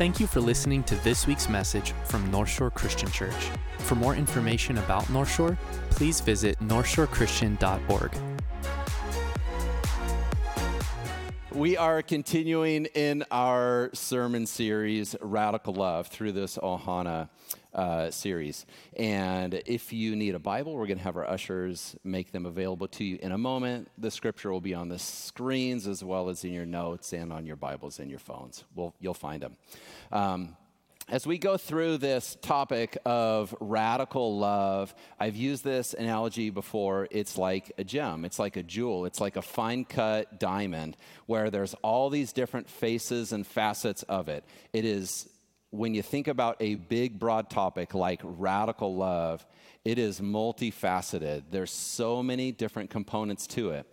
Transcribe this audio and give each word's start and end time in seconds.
Thank 0.00 0.18
you 0.18 0.26
for 0.26 0.40
listening 0.40 0.82
to 0.84 0.94
this 1.04 1.26
week's 1.26 1.50
message 1.50 1.92
from 2.06 2.30
North 2.30 2.48
Shore 2.48 2.70
Christian 2.70 3.10
Church. 3.10 3.50
For 3.80 3.96
more 3.96 4.14
information 4.14 4.78
about 4.78 5.10
North 5.10 5.30
Shore, 5.30 5.58
please 5.90 6.22
visit 6.22 6.58
northshorechristian.org. 6.60 8.29
We 11.52 11.76
are 11.76 12.00
continuing 12.00 12.84
in 12.86 13.24
our 13.32 13.90
sermon 13.92 14.46
series, 14.46 15.16
Radical 15.20 15.74
Love, 15.74 16.06
through 16.06 16.30
this 16.30 16.56
Ohana 16.56 17.28
uh, 17.74 18.12
series. 18.12 18.66
And 18.96 19.60
if 19.66 19.92
you 19.92 20.14
need 20.14 20.36
a 20.36 20.38
Bible, 20.38 20.76
we're 20.76 20.86
going 20.86 20.98
to 20.98 21.04
have 21.04 21.16
our 21.16 21.28
ushers 21.28 21.96
make 22.04 22.30
them 22.30 22.46
available 22.46 22.86
to 22.88 23.04
you 23.04 23.18
in 23.20 23.32
a 23.32 23.38
moment. 23.38 23.88
The 23.98 24.12
scripture 24.12 24.52
will 24.52 24.60
be 24.60 24.74
on 24.74 24.88
the 24.88 24.98
screens 25.00 25.88
as 25.88 26.04
well 26.04 26.28
as 26.28 26.44
in 26.44 26.52
your 26.52 26.66
notes 26.66 27.12
and 27.12 27.32
on 27.32 27.46
your 27.46 27.56
Bibles 27.56 27.98
and 27.98 28.08
your 28.08 28.20
phones. 28.20 28.62
We'll, 28.76 28.94
you'll 29.00 29.12
find 29.12 29.42
them. 29.42 29.56
Um, 30.12 30.56
as 31.10 31.26
we 31.26 31.38
go 31.38 31.56
through 31.56 31.98
this 31.98 32.36
topic 32.40 32.96
of 33.04 33.52
radical 33.58 34.38
love, 34.38 34.94
I've 35.18 35.34
used 35.34 35.64
this 35.64 35.92
analogy 35.92 36.50
before. 36.50 37.08
It's 37.10 37.36
like 37.36 37.72
a 37.78 37.82
gem, 37.82 38.24
it's 38.24 38.38
like 38.38 38.56
a 38.56 38.62
jewel, 38.62 39.06
it's 39.06 39.20
like 39.20 39.34
a 39.34 39.42
fine 39.42 39.84
cut 39.84 40.38
diamond 40.38 40.96
where 41.26 41.50
there's 41.50 41.74
all 41.82 42.10
these 42.10 42.32
different 42.32 42.70
faces 42.70 43.32
and 43.32 43.44
facets 43.44 44.04
of 44.04 44.28
it. 44.28 44.44
It 44.72 44.84
is, 44.84 45.28
when 45.70 45.94
you 45.94 46.02
think 46.02 46.28
about 46.28 46.56
a 46.60 46.76
big, 46.76 47.18
broad 47.18 47.50
topic 47.50 47.92
like 47.92 48.20
radical 48.22 48.94
love, 48.94 49.44
it 49.84 49.98
is 49.98 50.20
multifaceted. 50.20 51.42
There's 51.50 51.72
so 51.72 52.22
many 52.22 52.52
different 52.52 52.88
components 52.88 53.48
to 53.48 53.70
it. 53.70 53.86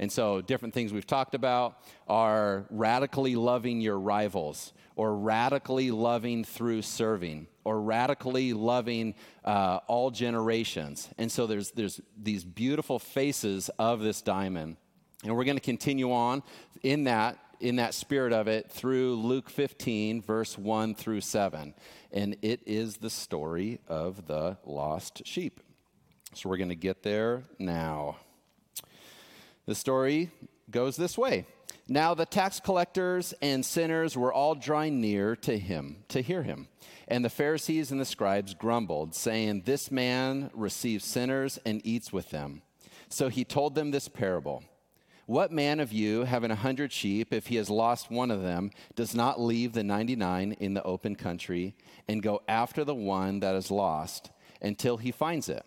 And 0.00 0.10
so, 0.10 0.40
different 0.40 0.74
things 0.74 0.92
we've 0.92 1.06
talked 1.06 1.36
about 1.36 1.78
are 2.08 2.66
radically 2.68 3.36
loving 3.36 3.80
your 3.80 3.96
rivals 3.96 4.72
or 4.96 5.16
radically 5.16 5.90
loving 5.90 6.44
through 6.44 6.82
serving 6.82 7.46
or 7.64 7.80
radically 7.80 8.52
loving 8.52 9.14
uh, 9.44 9.80
all 9.86 10.10
generations. 10.10 11.08
And 11.18 11.30
so 11.30 11.46
there's, 11.46 11.70
there's 11.72 12.00
these 12.16 12.44
beautiful 12.44 12.98
faces 12.98 13.70
of 13.78 14.00
this 14.00 14.22
diamond. 14.22 14.76
And 15.24 15.34
we're 15.34 15.44
going 15.44 15.56
to 15.56 15.62
continue 15.62 16.12
on 16.12 16.42
in 16.82 17.04
that 17.04 17.38
in 17.60 17.76
that 17.76 17.94
spirit 17.94 18.32
of 18.32 18.46
it 18.46 18.70
through 18.70 19.14
Luke 19.14 19.48
15 19.48 20.20
verse 20.20 20.58
1 20.58 20.94
through 20.94 21.22
7. 21.22 21.72
And 22.12 22.36
it 22.42 22.60
is 22.66 22.98
the 22.98 23.08
story 23.08 23.80
of 23.88 24.26
the 24.26 24.58
lost 24.64 25.26
sheep. 25.26 25.60
So 26.34 26.48
we're 26.48 26.56
going 26.58 26.68
to 26.68 26.74
get 26.74 27.02
there 27.02 27.44
now. 27.58 28.16
The 29.66 29.74
story 29.74 30.30
goes 30.70 30.96
this 30.96 31.16
way. 31.16 31.46
Now 31.88 32.14
the 32.14 32.24
tax 32.24 32.60
collectors 32.60 33.34
and 33.42 33.64
sinners 33.64 34.16
were 34.16 34.32
all 34.32 34.54
drawing 34.54 35.02
near 35.02 35.36
to 35.36 35.58
him 35.58 36.04
to 36.08 36.22
hear 36.22 36.42
him. 36.42 36.68
And 37.06 37.22
the 37.22 37.30
Pharisees 37.30 37.92
and 37.92 38.00
the 38.00 38.06
scribes 38.06 38.54
grumbled, 38.54 39.14
saying, 39.14 39.62
This 39.66 39.90
man 39.90 40.50
receives 40.54 41.04
sinners 41.04 41.58
and 41.66 41.82
eats 41.84 42.10
with 42.10 42.30
them. 42.30 42.62
So 43.10 43.28
he 43.28 43.44
told 43.44 43.74
them 43.74 43.90
this 43.90 44.08
parable 44.08 44.64
What 45.26 45.52
man 45.52 45.78
of 45.78 45.92
you, 45.92 46.24
having 46.24 46.50
a 46.50 46.56
hundred 46.56 46.90
sheep, 46.90 47.34
if 47.34 47.48
he 47.48 47.56
has 47.56 47.68
lost 47.68 48.10
one 48.10 48.30
of 48.30 48.42
them, 48.42 48.70
does 48.94 49.14
not 49.14 49.38
leave 49.38 49.74
the 49.74 49.84
99 49.84 50.52
in 50.52 50.72
the 50.72 50.82
open 50.84 51.14
country 51.16 51.74
and 52.08 52.22
go 52.22 52.40
after 52.48 52.82
the 52.82 52.94
one 52.94 53.40
that 53.40 53.54
is 53.54 53.70
lost 53.70 54.30
until 54.62 54.96
he 54.96 55.10
finds 55.10 55.50
it? 55.50 55.66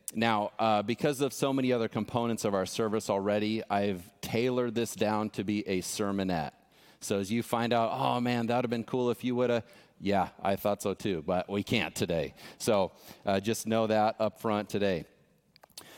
Now, 0.13 0.51
uh, 0.59 0.81
because 0.81 1.21
of 1.21 1.31
so 1.31 1.53
many 1.53 1.71
other 1.71 1.87
components 1.87 2.43
of 2.43 2.53
our 2.53 2.65
service 2.65 3.09
already, 3.09 3.63
I've 3.69 4.03
tailored 4.21 4.75
this 4.75 4.93
down 4.93 5.29
to 5.31 5.43
be 5.43 5.65
a 5.67 5.81
sermonette. 5.81 6.51
So 6.99 7.19
as 7.19 7.31
you 7.31 7.41
find 7.43 7.71
out, 7.71 7.91
oh 7.93 8.19
man, 8.19 8.47
that 8.47 8.57
would 8.57 8.65
have 8.65 8.69
been 8.69 8.83
cool 8.83 9.09
if 9.09 9.23
you 9.23 9.35
would 9.35 9.49
have, 9.49 9.63
yeah, 9.99 10.29
I 10.43 10.57
thought 10.57 10.81
so 10.81 10.93
too, 10.93 11.23
but 11.25 11.49
we 11.49 11.63
can't 11.63 11.95
today. 11.95 12.33
So 12.57 12.91
uh, 13.25 13.39
just 13.39 13.65
know 13.67 13.87
that 13.87 14.17
up 14.19 14.41
front 14.41 14.69
today. 14.69 15.05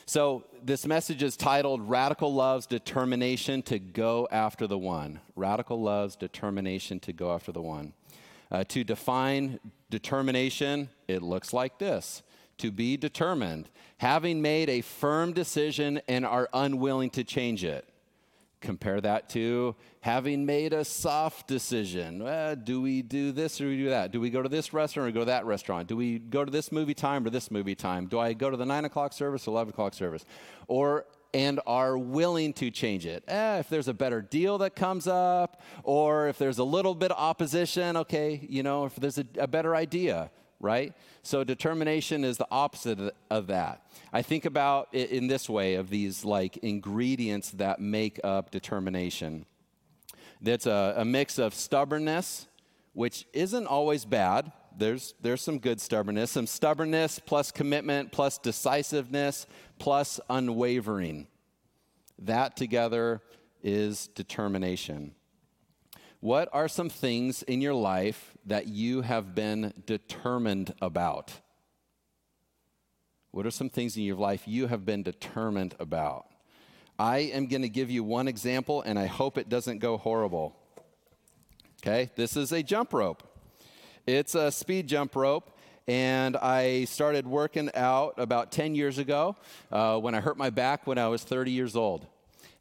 So 0.05 0.43
this 0.63 0.85
message 0.85 1.23
is 1.23 1.35
titled 1.35 1.89
Radical 1.89 2.33
Love's 2.33 2.67
Determination 2.67 3.61
to 3.63 3.79
Go 3.79 4.27
After 4.31 4.67
the 4.67 4.77
One. 4.77 5.21
Radical 5.35 5.81
Love's 5.81 6.15
Determination 6.15 6.99
to 7.01 7.13
Go 7.13 7.33
After 7.33 7.51
the 7.51 7.61
One. 7.61 7.93
Uh, 8.51 8.63
to 8.65 8.83
define 8.83 9.59
determination, 9.89 10.89
it 11.07 11.23
looks 11.23 11.51
like 11.51 11.79
this 11.79 12.21
to 12.57 12.71
be 12.71 12.97
determined, 12.97 13.69
having 13.97 14.41
made 14.41 14.69
a 14.69 14.81
firm 14.81 15.33
decision 15.33 16.01
and 16.07 16.25
are 16.25 16.49
unwilling 16.53 17.09
to 17.11 17.23
change 17.23 17.63
it. 17.63 17.87
Compare 18.61 19.01
that 19.01 19.29
to 19.29 19.75
having 19.99 20.45
made 20.45 20.73
a 20.73 20.85
soft 20.85 21.47
decision. 21.47 22.21
Uh, 22.21 22.55
do 22.55 22.81
we 22.81 23.01
do 23.01 23.31
this 23.31 23.59
or 23.59 23.65
do 23.65 23.69
we 23.69 23.77
do 23.77 23.89
that? 23.89 24.11
Do 24.11 24.19
we 24.19 24.29
go 24.29 24.41
to 24.41 24.49
this 24.49 24.73
restaurant 24.73 25.09
or 25.09 25.11
go 25.11 25.19
to 25.19 25.25
that 25.25 25.45
restaurant? 25.45 25.87
Do 25.87 25.95
we 25.95 26.19
go 26.19 26.45
to 26.45 26.51
this 26.51 26.71
movie 26.71 26.93
time 26.93 27.25
or 27.25 27.29
this 27.29 27.51
movie 27.51 27.75
time? 27.75 28.07
Do 28.07 28.19
I 28.19 28.33
go 28.33 28.49
to 28.49 28.57
the 28.57 28.65
nine 28.65 28.85
o'clock 28.85 29.13
service 29.13 29.47
or 29.47 29.51
11 29.51 29.73
o'clock 29.73 29.93
service? 29.93 30.25
Or 30.67 31.05
and 31.33 31.59
are 31.65 31.97
willing 31.97 32.53
to 32.53 32.69
change 32.69 33.05
it. 33.05 33.23
Eh, 33.27 33.59
if 33.59 33.69
there's 33.69 33.87
a 33.87 33.93
better 33.93 34.21
deal 34.21 34.59
that 34.59 34.75
comes 34.75 35.07
up, 35.07 35.61
or 35.83 36.27
if 36.27 36.37
there's 36.37 36.59
a 36.59 36.63
little 36.63 36.93
bit 36.93 37.11
of 37.11 37.17
opposition, 37.17 37.97
okay, 37.97 38.45
you 38.47 38.61
know, 38.61 38.85
if 38.85 38.95
there's 38.97 39.17
a, 39.17 39.25
a 39.39 39.47
better 39.47 39.75
idea, 39.75 40.29
right? 40.63 40.93
So 41.23 41.43
determination 41.43 42.23
is 42.23 42.37
the 42.37 42.47
opposite 42.49 43.13
of 43.29 43.47
that. 43.47 43.85
I 44.13 44.21
think 44.21 44.45
about 44.45 44.87
it 44.93 45.11
in 45.11 45.27
this 45.27 45.49
way 45.49 45.75
of 45.75 45.89
these 45.89 46.23
like 46.23 46.57
ingredients 46.57 47.51
that 47.51 47.79
make 47.79 48.19
up 48.23 48.49
determination. 48.49 49.45
That's 50.41 50.65
a, 50.65 50.95
a 50.97 51.05
mix 51.05 51.37
of 51.37 51.53
stubbornness, 51.53 52.47
which 52.93 53.25
isn't 53.33 53.67
always 53.67 54.05
bad. 54.05 54.51
There's, 54.75 55.13
there's 55.21 55.41
some 55.41 55.59
good 55.59 55.79
stubbornness, 55.81 56.31
some 56.31 56.47
stubbornness 56.47 57.19
plus 57.19 57.51
commitment 57.51 58.11
plus 58.11 58.37
decisiveness 58.37 59.45
plus 59.79 60.19
unwavering. 60.29 61.27
That 62.19 62.55
together 62.55 63.21
is 63.61 64.07
determination. 64.15 65.13
What 66.23 66.47
are 66.53 66.69
some 66.69 66.87
things 66.87 67.43
in 67.43 67.59
your 67.59 67.73
life 67.73 68.31
that 68.45 68.69
you 68.69 69.01
have 69.01 69.35
been 69.35 69.73
determined 69.85 70.73
about? 70.81 71.33
What 73.31 73.45
are 73.45 73.51
some 73.51 73.67
things 73.67 73.97
in 73.97 74.03
your 74.03 74.15
life 74.15 74.43
you 74.45 74.67
have 74.67 74.85
been 74.85 75.03
determined 75.03 75.75
about? 75.81 76.27
I 76.97 77.17
am 77.17 77.47
going 77.47 77.63
to 77.63 77.67
give 77.67 77.89
you 77.89 78.05
one 78.05 78.29
example, 78.29 78.81
and 78.83 78.97
I 78.97 79.05
hope 79.05 79.37
it 79.37 79.49
doesn't 79.49 79.79
go 79.79 79.97
horrible. 79.97 80.55
Okay, 81.81 82.09
this 82.15 82.37
is 82.37 82.53
a 82.53 82.63
jump 82.63 82.93
rope. 82.93 83.21
It's 84.07 84.33
a 84.33 84.49
speed 84.49 84.87
jump 84.87 85.17
rope, 85.17 85.51
and 85.89 86.37
I 86.37 86.85
started 86.85 87.27
working 87.27 87.69
out 87.75 88.13
about 88.15 88.49
10 88.53 88.75
years 88.75 88.97
ago 88.97 89.35
uh, 89.73 89.99
when 89.99 90.15
I 90.15 90.21
hurt 90.21 90.37
my 90.37 90.51
back 90.51 90.87
when 90.87 90.97
I 90.97 91.09
was 91.09 91.21
30 91.21 91.51
years 91.51 91.75
old. 91.75 92.07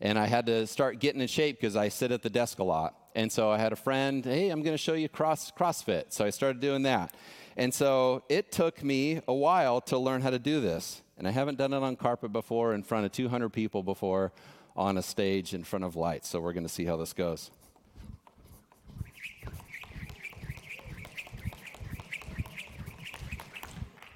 And 0.01 0.19
I 0.19 0.27
had 0.27 0.47
to 0.47 0.67
start 0.67 0.99
getting 0.99 1.21
in 1.21 1.29
shape 1.29 1.61
because 1.61 1.77
I 1.77 1.91
sit 1.91 2.11
at 2.11 2.23
the 2.23 2.31
desk 2.31 2.59
a 2.59 2.65
lot. 2.65 2.97
And 3.15 3.31
so 3.31 3.51
I 3.51 3.59
had 3.59 3.73
a 3.73 3.77
friend, 3.77 4.25
hey, 4.25 4.49
I'm 4.51 4.63
going 4.63 4.75
to 4.75 4.79
show 4.79 4.95
you 4.95 5.09
cross, 5.09 5.51
CrossFit. 5.51 6.13
So 6.13 6.25
I 6.25 6.31
started 6.31 6.61
doing 6.61 6.83
that. 6.83 7.15
And 7.57 7.73
so 7.75 8.23
it 8.29 8.51
took 8.51 8.83
me 8.83 9.21
a 9.29 9.35
while 9.35 9.81
to 9.83 9.99
learn 9.99 10.23
how 10.23 10.31
to 10.31 10.39
do 10.39 10.61
this. 10.61 11.03
And 11.19 11.29
I 11.29 11.31
haven't 11.31 11.59
done 11.59 11.73
it 11.73 11.83
on 11.83 11.97
carpet 11.97 12.33
before, 12.33 12.75
in 12.75 12.83
front 12.83 13.05
of 13.05 13.13
200 13.13 13.51
people 13.51 13.83
before, 13.83 14.33
on 14.75 14.97
a 14.97 15.03
stage 15.03 15.53
in 15.53 15.63
front 15.63 15.85
of 15.85 15.95
lights. 15.95 16.29
So 16.29 16.41
we're 16.41 16.55
going 16.55 16.67
to 16.67 16.73
see 16.73 16.87
how 16.87 16.97
this 16.97 17.13
goes. 17.13 17.51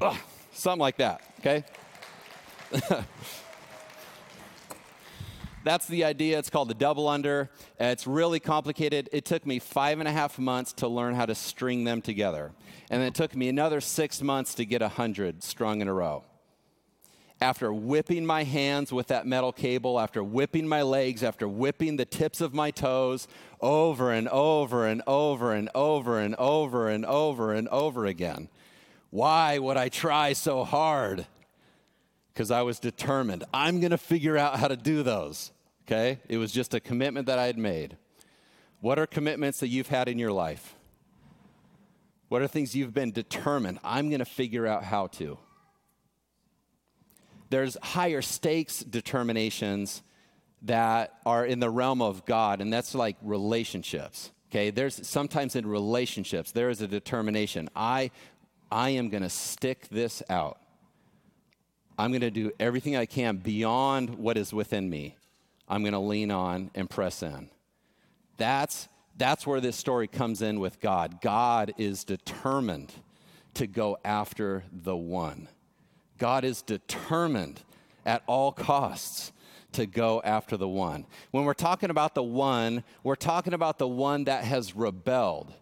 Ugh, 0.00 0.16
something 0.52 0.80
like 0.80 0.96
that, 0.98 1.22
okay? 1.40 1.64
that's 5.66 5.86
the 5.86 6.04
idea. 6.04 6.38
It's 6.38 6.50
called 6.50 6.68
the 6.68 6.74
double 6.74 7.08
under. 7.08 7.50
Uh, 7.80 7.86
it's 7.86 8.06
really 8.06 8.40
complicated. 8.40 9.08
It 9.12 9.24
took 9.24 9.44
me 9.46 9.58
five 9.58 9.98
and 9.98 10.08
a 10.08 10.12
half 10.12 10.38
months 10.38 10.72
to 10.74 10.88
learn 10.88 11.14
how 11.14 11.26
to 11.26 11.34
string 11.34 11.84
them 11.84 12.00
together. 12.02 12.52
And 12.90 13.02
it 13.02 13.14
took 13.14 13.34
me 13.34 13.48
another 13.48 13.80
six 13.80 14.22
months 14.22 14.54
to 14.54 14.64
get 14.64 14.82
a 14.82 14.86
100 14.86 15.42
strung 15.42 15.80
in 15.80 15.88
a 15.88 15.92
row. 15.92 16.24
After 17.40 17.70
whipping 17.70 18.24
my 18.24 18.44
hands 18.44 18.92
with 18.92 19.08
that 19.08 19.26
metal 19.26 19.52
cable, 19.52 20.00
after 20.00 20.24
whipping 20.24 20.66
my 20.66 20.80
legs, 20.82 21.22
after 21.22 21.46
whipping 21.46 21.96
the 21.96 22.06
tips 22.06 22.40
of 22.40 22.54
my 22.54 22.70
toes 22.70 23.28
over 23.60 24.10
and 24.10 24.26
over 24.28 24.86
and 24.86 25.02
over 25.06 25.52
and 25.52 25.68
over 25.74 26.18
and 26.18 26.34
over 26.36 26.88
and 26.88 27.04
over 27.04 27.52
and 27.52 27.68
over 27.68 28.06
again, 28.06 28.48
Why 29.10 29.58
would 29.58 29.76
I 29.76 29.88
try 29.88 30.32
so 30.32 30.64
hard? 30.64 31.26
Because 32.32 32.50
I 32.50 32.62
was 32.62 32.78
determined. 32.78 33.44
I'm 33.52 33.80
going 33.80 33.90
to 33.90 33.98
figure 33.98 34.36
out 34.36 34.58
how 34.58 34.68
to 34.68 34.76
do 34.76 35.02
those. 35.02 35.52
Okay? 35.86 36.18
It 36.28 36.38
was 36.38 36.52
just 36.52 36.74
a 36.74 36.80
commitment 36.80 37.26
that 37.26 37.38
I 37.38 37.46
had 37.46 37.58
made. 37.58 37.96
What 38.80 38.98
are 38.98 39.06
commitments 39.06 39.60
that 39.60 39.68
you've 39.68 39.88
had 39.88 40.08
in 40.08 40.18
your 40.18 40.32
life? 40.32 40.74
What 42.28 42.42
are 42.42 42.48
things 42.48 42.74
you've 42.74 42.94
been 42.94 43.12
determined? 43.12 43.78
I'm 43.84 44.08
going 44.08 44.18
to 44.18 44.24
figure 44.24 44.66
out 44.66 44.84
how 44.84 45.06
to. 45.08 45.38
There's 47.50 47.76
higher 47.80 48.22
stakes 48.22 48.80
determinations 48.80 50.02
that 50.62 51.14
are 51.24 51.46
in 51.46 51.60
the 51.60 51.70
realm 51.70 52.02
of 52.02 52.24
God, 52.24 52.60
and 52.60 52.72
that's 52.72 52.94
like 52.94 53.16
relationships. 53.22 54.32
Okay, 54.50 54.70
there's 54.70 55.06
sometimes 55.06 55.54
in 55.54 55.66
relationships 55.66 56.50
there 56.50 56.70
is 56.70 56.80
a 56.80 56.88
determination. 56.88 57.68
I, 57.76 58.10
I 58.70 58.90
am 58.90 59.08
going 59.08 59.22
to 59.22 59.30
stick 59.30 59.88
this 59.88 60.22
out. 60.28 60.58
I'm 61.98 62.10
going 62.10 62.20
to 62.22 62.30
do 62.30 62.50
everything 62.58 62.96
I 62.96 63.06
can 63.06 63.36
beyond 63.36 64.16
what 64.16 64.36
is 64.36 64.52
within 64.52 64.90
me. 64.90 65.16
I'm 65.68 65.82
going 65.82 65.92
to 65.92 65.98
lean 65.98 66.30
on 66.30 66.70
and 66.74 66.88
press 66.88 67.22
in. 67.22 67.50
That's 68.36 68.88
that's 69.16 69.46
where 69.46 69.60
this 69.60 69.76
story 69.76 70.08
comes 70.08 70.42
in 70.42 70.60
with 70.60 70.78
God. 70.80 71.22
God 71.22 71.72
is 71.78 72.04
determined 72.04 72.92
to 73.54 73.66
go 73.66 73.96
after 74.04 74.64
the 74.70 74.96
one. 74.96 75.48
God 76.18 76.44
is 76.44 76.62
determined 76.62 77.62
at 78.04 78.22
all 78.26 78.52
costs 78.52 79.32
to 79.72 79.86
go 79.86 80.20
after 80.24 80.56
the 80.56 80.68
one. 80.68 81.06
When 81.30 81.44
we're 81.44 81.54
talking 81.54 81.90
about 81.90 82.14
the 82.14 82.22
one, 82.22 82.84
we're 83.02 83.14
talking 83.14 83.54
about 83.54 83.78
the 83.78 83.88
one 83.88 84.24
that 84.24 84.44
has 84.44 84.76
rebelled, 84.76 85.52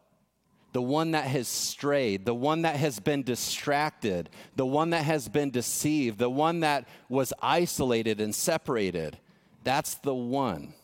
the 0.72 0.82
one 0.82 1.12
that 1.12 1.26
has 1.26 1.48
strayed, 1.48 2.24
the 2.24 2.34
one 2.34 2.62
that 2.62 2.76
has 2.76 2.98
been 2.98 3.22
distracted, 3.22 4.30
the 4.56 4.66
one 4.66 4.90
that 4.90 5.04
has 5.04 5.28
been 5.28 5.50
deceived, 5.50 6.18
the 6.18 6.30
one 6.30 6.60
that 6.60 6.86
was 7.08 7.32
isolated 7.40 8.20
and 8.20 8.34
separated. 8.34 9.18
That's 9.64 9.94
the 9.94 10.14
one. 10.14 10.74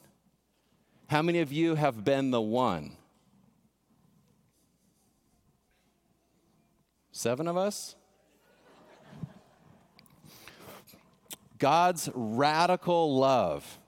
How 1.09 1.23
many 1.23 1.41
of 1.41 1.53
you 1.53 1.75
have 1.75 2.03
been 2.03 2.31
the 2.31 2.41
one? 2.41 2.97
Seven 7.13 7.47
of 7.47 7.57
us? 7.57 7.95
God's 11.59 12.09
radical 12.15 13.19
love 13.19 13.79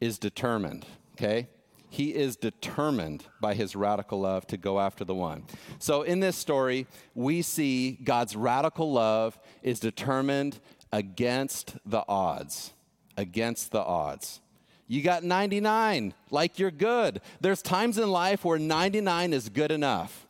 is 0.00 0.18
determined, 0.18 0.84
okay? 1.12 1.46
He 1.88 2.12
is 2.14 2.34
determined 2.34 3.24
by 3.40 3.54
his 3.54 3.76
radical 3.76 4.20
love 4.20 4.48
to 4.48 4.56
go 4.56 4.80
after 4.80 5.04
the 5.04 5.14
one. 5.14 5.44
So 5.78 6.02
in 6.02 6.18
this 6.18 6.36
story, 6.36 6.88
we 7.14 7.42
see 7.42 7.92
God's 8.02 8.34
radical 8.34 8.90
love 8.90 9.38
is 9.62 9.78
determined 9.78 10.58
against 10.92 11.76
the 11.86 12.02
odds. 12.08 12.72
Against 13.20 13.70
the 13.70 13.82
odds. 13.82 14.40
You 14.88 15.02
got 15.02 15.22
99, 15.22 16.14
like 16.30 16.58
you're 16.58 16.70
good. 16.70 17.20
There's 17.38 17.60
times 17.60 17.98
in 17.98 18.10
life 18.10 18.46
where 18.46 18.58
99 18.58 19.34
is 19.34 19.50
good 19.50 19.70
enough. 19.70 20.26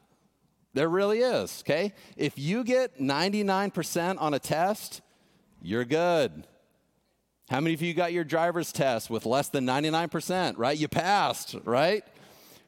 There 0.75 0.88
really 0.88 1.20
is, 1.20 1.62
okay? 1.64 1.94
If 2.16 2.37
you 2.37 2.64
get 2.64 3.00
99% 3.00 4.20
on 4.20 4.34
a 4.34 4.40
test, 4.40 5.02
you're 5.62 5.84
good. 5.84 6.48
How 7.48 7.60
many 7.60 7.75
of 7.75 7.81
you 7.81 7.94
got 7.94 8.12
your 8.12 8.25
driver's 8.25 8.72
test 8.72 9.08
with 9.08 9.25
less 9.25 9.48
than 9.48 9.64
99%, 9.64 10.58
right? 10.58 10.76
You 10.76 10.88
passed, 10.88 11.54
right? 11.64 12.02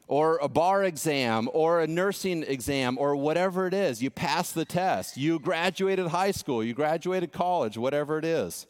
Or 0.07 0.39
a 0.41 0.47
bar 0.47 0.85
exam 0.85 1.49
or 1.53 1.81
a 1.81 1.87
nursing 1.87 2.43
exam 2.43 2.97
or 2.97 3.17
whatever 3.17 3.67
it 3.67 3.73
is. 3.73 4.01
You 4.01 4.09
passed 4.09 4.55
the 4.55 4.63
test. 4.63 5.17
You 5.17 5.37
graduated 5.37 6.07
high 6.07 6.31
school, 6.31 6.63
you 6.63 6.73
graduated 6.73 7.33
college, 7.33 7.77
whatever 7.77 8.17
it 8.17 8.25
is. 8.25 8.67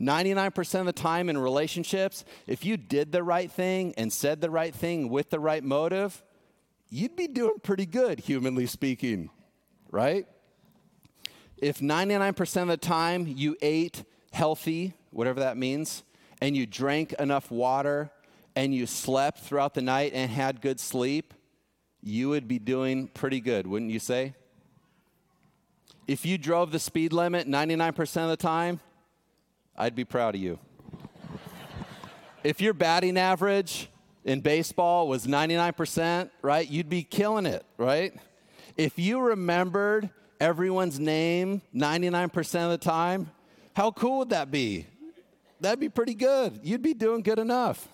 99% 0.00 0.80
of 0.80 0.86
the 0.86 0.92
time 0.92 1.28
in 1.28 1.36
relationships, 1.36 2.24
if 2.46 2.64
you 2.64 2.76
did 2.76 3.10
the 3.10 3.22
right 3.22 3.50
thing 3.50 3.94
and 3.96 4.12
said 4.12 4.40
the 4.40 4.50
right 4.50 4.74
thing 4.74 5.08
with 5.08 5.30
the 5.30 5.40
right 5.40 5.64
motive, 5.64 6.22
you'd 6.88 7.16
be 7.16 7.26
doing 7.26 7.56
pretty 7.62 7.86
good, 7.86 8.20
humanly 8.20 8.66
speaking, 8.66 9.30
right? 9.90 10.26
If 11.56 11.80
99% 11.80 12.62
of 12.62 12.68
the 12.68 12.76
time 12.76 13.26
you 13.26 13.56
ate 13.60 14.04
healthy, 14.32 14.94
whatever 15.10 15.40
that 15.40 15.56
means, 15.56 16.04
and 16.40 16.56
you 16.56 16.66
drank 16.66 17.12
enough 17.14 17.50
water 17.50 18.12
and 18.54 18.72
you 18.72 18.86
slept 18.86 19.40
throughout 19.40 19.74
the 19.74 19.82
night 19.82 20.12
and 20.14 20.30
had 20.30 20.60
good 20.60 20.78
sleep, 20.78 21.34
you 22.00 22.28
would 22.28 22.46
be 22.46 22.60
doing 22.60 23.08
pretty 23.08 23.40
good, 23.40 23.66
wouldn't 23.66 23.90
you 23.90 23.98
say? 23.98 24.34
If 26.06 26.24
you 26.24 26.38
drove 26.38 26.70
the 26.70 26.78
speed 26.78 27.12
limit 27.12 27.48
99% 27.48 28.22
of 28.22 28.28
the 28.28 28.36
time, 28.36 28.80
I'd 29.80 29.94
be 29.94 30.04
proud 30.04 30.34
of 30.34 30.40
you. 30.40 30.58
if 32.42 32.60
your 32.60 32.74
batting 32.74 33.16
average 33.16 33.88
in 34.24 34.40
baseball 34.40 35.06
was 35.06 35.24
99%, 35.24 36.30
right, 36.42 36.68
you'd 36.68 36.88
be 36.88 37.04
killing 37.04 37.46
it, 37.46 37.64
right? 37.76 38.12
If 38.76 38.98
you 38.98 39.20
remembered 39.20 40.10
everyone's 40.40 40.98
name 40.98 41.62
99% 41.72 42.64
of 42.64 42.70
the 42.70 42.78
time, 42.78 43.30
how 43.76 43.92
cool 43.92 44.18
would 44.18 44.30
that 44.30 44.50
be? 44.50 44.84
That'd 45.60 45.78
be 45.78 45.88
pretty 45.88 46.14
good. 46.14 46.58
You'd 46.64 46.82
be 46.82 46.94
doing 46.94 47.22
good 47.22 47.38
enough. 47.38 47.86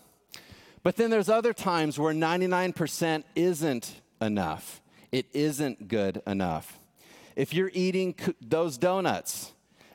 But 0.83 0.97
then 0.97 1.11
there's 1.11 1.29
other 1.29 1.53
times 1.53 1.99
where 1.99 2.15
99% 2.15 3.25
isn't 3.35 4.01
enough. 4.23 4.81
It 5.13 5.27
isn't 5.35 5.89
good 5.89 6.23
enough. 6.27 6.81
If 7.37 7.53
you're 7.53 7.71
eating 7.75 8.15
those 8.41 8.79
donuts 8.79 9.53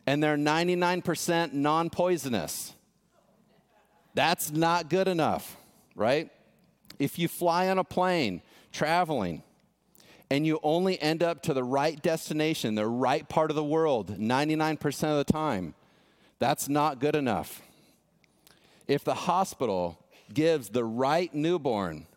and 0.10 0.24
they're 0.24 0.38
99% 0.38 1.54
non 1.54 1.92
poisonous. 1.92 2.74
That's 4.16 4.50
not 4.50 4.90
good 4.90 5.08
enough, 5.08 5.56
right? 5.96 6.32
If 6.98 7.20
you 7.20 7.28
fly 7.28 7.70
on 7.70 7.78
a 7.78 7.84
plane 7.84 8.42
traveling 8.72 9.44
and 10.32 10.48
you 10.48 10.60
only 10.64 11.00
end 11.00 11.22
up 11.22 11.44
to 11.44 11.54
the 11.54 11.64
right 11.64 12.02
destination, 12.02 12.74
the 12.74 12.88
right 12.88 13.30
part 13.30 13.52
of 13.52 13.56
the 13.56 13.64
world 13.64 14.18
99% 14.18 15.04
of 15.04 15.28
the 15.28 15.32
time, 15.32 15.76
that's 16.40 16.68
not 16.68 17.00
good 17.00 17.16
enough. 17.16 17.62
If 18.88 19.04
the 19.04 19.14
hospital 19.14 20.00
gives 20.34 20.70
the 20.70 20.86
right 20.86 21.32
newborn 21.36 22.08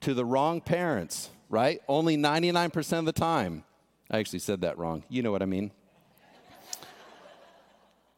to 0.00 0.14
the 0.14 0.24
wrong 0.24 0.60
parents, 0.60 1.30
right? 1.48 1.80
Only 1.86 2.16
99% 2.16 2.98
of 2.98 3.04
the 3.04 3.12
time. 3.12 3.62
I 4.10 4.18
actually 4.18 4.40
said 4.40 4.62
that 4.62 4.78
wrong. 4.78 5.04
You 5.08 5.22
know 5.22 5.30
what 5.30 5.42
I 5.42 5.46
mean. 5.46 5.70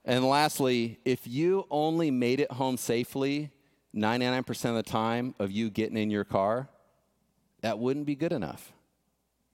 And 0.09 0.25
lastly, 0.25 0.99
if 1.05 1.27
you 1.27 1.67
only 1.71 2.11
made 2.11 2.41
it 2.41 2.50
home 2.50 2.79
safely 2.79 3.50
99% 3.95 4.65
of 4.71 4.75
the 4.77 4.83
time 4.83 5.35
of 5.38 5.50
you 5.50 5.69
getting 5.69 5.99
in 5.99 6.11
your 6.11 6.25
car, 6.25 6.71
that 7.61 7.79
wouldn't 7.79 8.07
be 8.07 8.15
good 8.15 8.33
enough. 8.33 8.73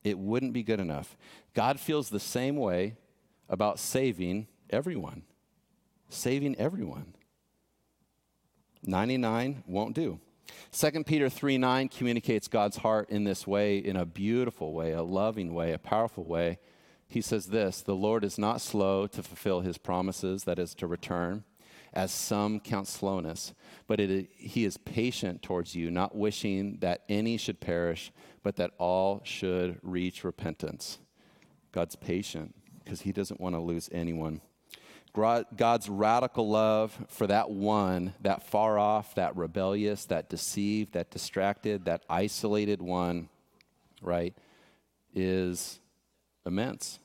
It 0.05 0.17
wouldn't 0.17 0.53
be 0.53 0.63
good 0.63 0.79
enough. 0.79 1.17
God 1.55 1.81
feels 1.81 2.09
the 2.09 2.21
same 2.21 2.55
way 2.55 2.95
about 3.49 3.81
saving 3.81 4.47
everyone. 4.71 5.23
Saving 6.09 6.55
everyone. 6.57 7.15
99 8.85 9.65
won't 9.67 9.97
do. 9.97 10.21
2 10.71 11.03
Peter 11.03 11.29
3 11.29 11.59
9 11.59 11.89
communicates 11.89 12.47
God's 12.47 12.77
heart 12.77 13.11
in 13.11 13.25
this 13.25 13.45
way, 13.45 13.79
in 13.79 13.97
a 13.97 14.07
beautiful 14.07 14.73
way, 14.73 14.93
a 14.93 15.03
loving 15.03 15.53
way, 15.53 15.73
a 15.73 15.79
powerful 15.79 16.23
way 16.23 16.61
he 17.09 17.21
says 17.21 17.47
this 17.47 17.83
The 17.83 17.95
Lord 17.95 18.25
is 18.25 18.39
not 18.39 18.61
slow 18.61 19.07
to 19.09 19.23
fulfill 19.23 19.61
his 19.61 19.79
promises, 19.79 20.45
that 20.45 20.59
is, 20.59 20.75
to 20.77 20.87
return, 20.87 21.45
as 21.93 22.11
some 22.11 22.61
count 22.61 22.89
slowness, 22.89 23.55
but 23.87 24.01
it, 24.01 24.29
he 24.35 24.65
is 24.65 24.77
patient 24.77 25.43
towards 25.43 25.75
you, 25.75 25.91
not 25.91 26.17
wishing 26.17 26.79
that 26.81 27.03
any 27.09 27.37
should 27.37 27.61
perish, 27.61 28.13
but 28.43 28.57
that 28.57 28.73
all 28.79 29.21
should 29.25 29.79
reach 29.83 30.25
repentance. 30.25 30.99
God's 31.73 31.97
patient 31.97 32.55
because 32.85 33.01
he 33.01 33.13
doesn't 33.13 33.41
want 33.41 33.55
to 33.55 33.61
lose 33.61 33.89
anyone. 33.93 34.41
God's 35.15 35.89
radical 35.89 36.49
love 36.49 36.99
for 37.09 37.29
that 37.29 37.49
one, 37.49 38.15
that 38.21 38.49
far 38.49 38.79
off, 38.79 39.15
that 39.15 39.37
rebellious, 39.37 40.07
that 40.07 40.29
deceived, 40.29 40.95
that 40.95 41.11
distracted, 41.13 41.85
that 41.85 42.03
isolated 42.11 42.83
one, 42.83 43.29
right, 44.03 44.35
is 45.15 45.79
immense 46.47 46.99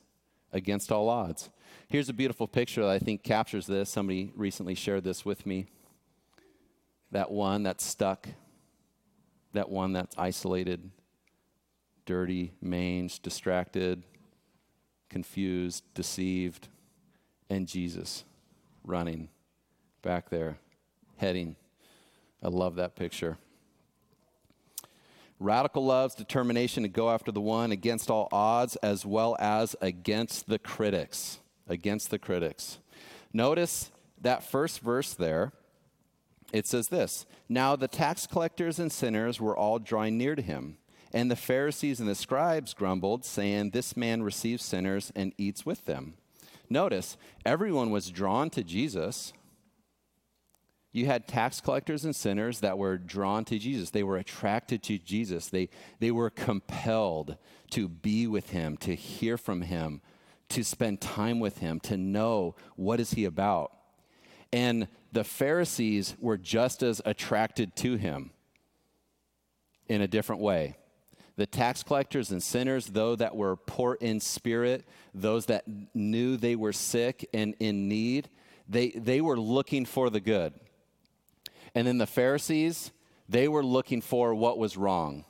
against 0.52 0.92
all 0.92 1.10
odds. 1.10 1.50
Here's 1.88 2.10
a 2.10 2.14
beautiful 2.14 2.48
picture 2.48 2.82
that 2.82 2.90
I 2.90 3.00
think 3.00 3.24
captures 3.24 3.68
this. 3.68 3.90
Somebody 3.90 4.32
recently 4.36 4.76
shared 4.76 5.04
this 5.04 5.26
with 5.26 5.46
me. 5.46 5.68
That 7.12 7.32
one 7.32 7.64
that's 7.64 7.84
stuck, 7.84 8.28
that 9.54 9.70
one 9.70 9.94
that's 9.94 10.16
isolated, 10.18 10.92
dirty, 12.06 12.54
maimed, 12.62 13.20
distracted, 13.24 14.04
confused, 15.10 15.84
deceived, 15.96 16.68
and 17.50 17.68
Jesus 17.68 18.24
running 18.84 19.30
back 20.02 20.30
there, 20.30 20.58
heading. 21.18 21.56
I 22.44 22.48
love 22.48 22.76
that 22.76 22.96
picture. 22.96 23.38
Radical 25.40 25.86
love's 25.86 26.16
determination 26.16 26.84
to 26.84 26.90
go 26.90 27.10
after 27.10 27.32
the 27.32 27.42
one 27.42 27.72
against 27.72 28.12
all 28.12 28.28
odds, 28.32 28.76
as 28.78 29.06
well 29.06 29.38
as 29.40 29.76
against 29.82 30.50
the 30.50 30.60
critics. 30.60 31.40
Against 31.68 32.12
the 32.12 32.20
critics. 32.20 32.80
Notice 33.32 33.92
that 34.22 34.44
first 34.44 34.82
verse 34.82 35.14
there. 35.14 35.54
It 36.52 36.68
says 36.68 36.90
this 36.90 37.26
Now 37.48 37.76
the 37.76 37.88
tax 37.88 38.28
collectors 38.28 38.80
and 38.80 38.92
sinners 38.92 39.40
were 39.40 39.56
all 39.56 39.80
drawing 39.80 40.18
near 40.18 40.36
to 40.36 40.42
him. 40.42 40.78
And 41.12 41.32
the 41.32 41.36
Pharisees 41.36 42.00
and 42.00 42.08
the 42.08 42.16
scribes 42.16 42.74
grumbled, 42.74 43.26
saying, 43.26 43.72
This 43.72 43.98
man 43.98 44.22
receives 44.22 44.64
sinners 44.64 45.12
and 45.16 45.34
eats 45.38 45.66
with 45.66 45.86
them. 45.86 46.16
Notice, 46.70 47.18
everyone 47.46 47.90
was 47.90 48.12
drawn 48.12 48.50
to 48.52 48.64
Jesus. 48.64 49.34
You 50.92 51.06
had 51.06 51.28
tax 51.28 51.62
collectors 51.62 52.04
and 52.04 52.16
sinners 52.16 52.62
that 52.62 52.78
were 52.78 52.98
drawn 52.98 53.46
to 53.46 53.60
Jesus. 53.60 53.92
They 53.92 54.04
were 54.04 54.18
attracted 54.18 54.82
to 54.84 54.98
Jesus. 54.98 55.48
They, 55.48 55.70
they 56.00 56.12
were 56.12 56.30
compelled 56.30 57.38
to 57.72 57.88
be 57.88 58.26
with 58.26 58.50
him, 58.50 58.76
to 58.78 58.96
hear 58.96 59.38
from 59.38 59.62
him, 59.62 60.02
to 60.50 60.64
spend 60.64 61.00
time 61.00 61.40
with 61.40 61.60
him, 61.60 61.80
to 61.82 61.98
know 61.98 62.56
what 62.76 63.00
is 63.00 63.12
he 63.12 63.26
about. 63.26 63.72
And 64.52 64.88
the 65.12 65.24
Pharisees 65.24 66.16
were 66.20 66.38
just 66.38 66.82
as 66.82 67.02
attracted 67.06 67.76
to 67.78 67.96
him 67.96 68.32
in 69.88 70.02
a 70.02 70.08
different 70.08 70.42
way 70.42 70.76
the 71.40 71.46
tax 71.46 71.84
collectors 71.84 72.32
and 72.32 72.44
sinners, 72.44 72.88
though 72.88 73.16
that 73.16 73.34
were 73.34 73.56
poor 73.56 73.98
in 74.02 74.20
spirit, 74.20 74.86
those 75.14 75.46
that 75.46 75.64
knew 75.94 76.36
they 76.36 76.58
were 76.58 76.74
sick 76.74 77.30
and 77.34 77.56
in 77.62 77.88
need, 77.88 78.28
they, 78.68 78.90
they 78.90 79.22
were 79.22 79.40
looking 79.40 79.86
for 79.86 80.10
the 80.10 80.20
good. 80.20 80.54
And 81.76 81.88
then 81.88 81.98
the 81.98 82.08
Pharisees, 82.08 82.92
they 83.28 83.48
were 83.48 83.64
looking 83.64 84.02
for 84.02 84.34
what 84.34 84.58
was 84.58 84.78
wrong. 84.78 85.26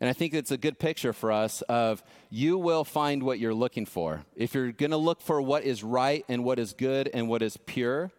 And 0.00 0.08
I 0.08 0.12
think 0.14 0.32
it's 0.32 0.50
a 0.50 0.56
good 0.56 0.78
picture 0.78 1.12
for 1.12 1.30
us 1.30 1.60
of 1.62 2.02
you 2.30 2.56
will 2.56 2.84
find 2.84 3.22
what 3.22 3.38
you're 3.38 3.54
looking 3.54 3.84
for. 3.84 4.24
If 4.34 4.54
you're 4.54 4.72
going 4.72 4.92
to 4.92 4.96
look 4.96 5.20
for 5.20 5.42
what 5.42 5.64
is 5.64 5.84
right 5.84 6.24
and 6.28 6.42
what 6.42 6.58
is 6.58 6.72
good 6.72 7.10
and 7.12 7.28
what 7.28 7.42
is 7.42 7.58
pure, 7.58 8.10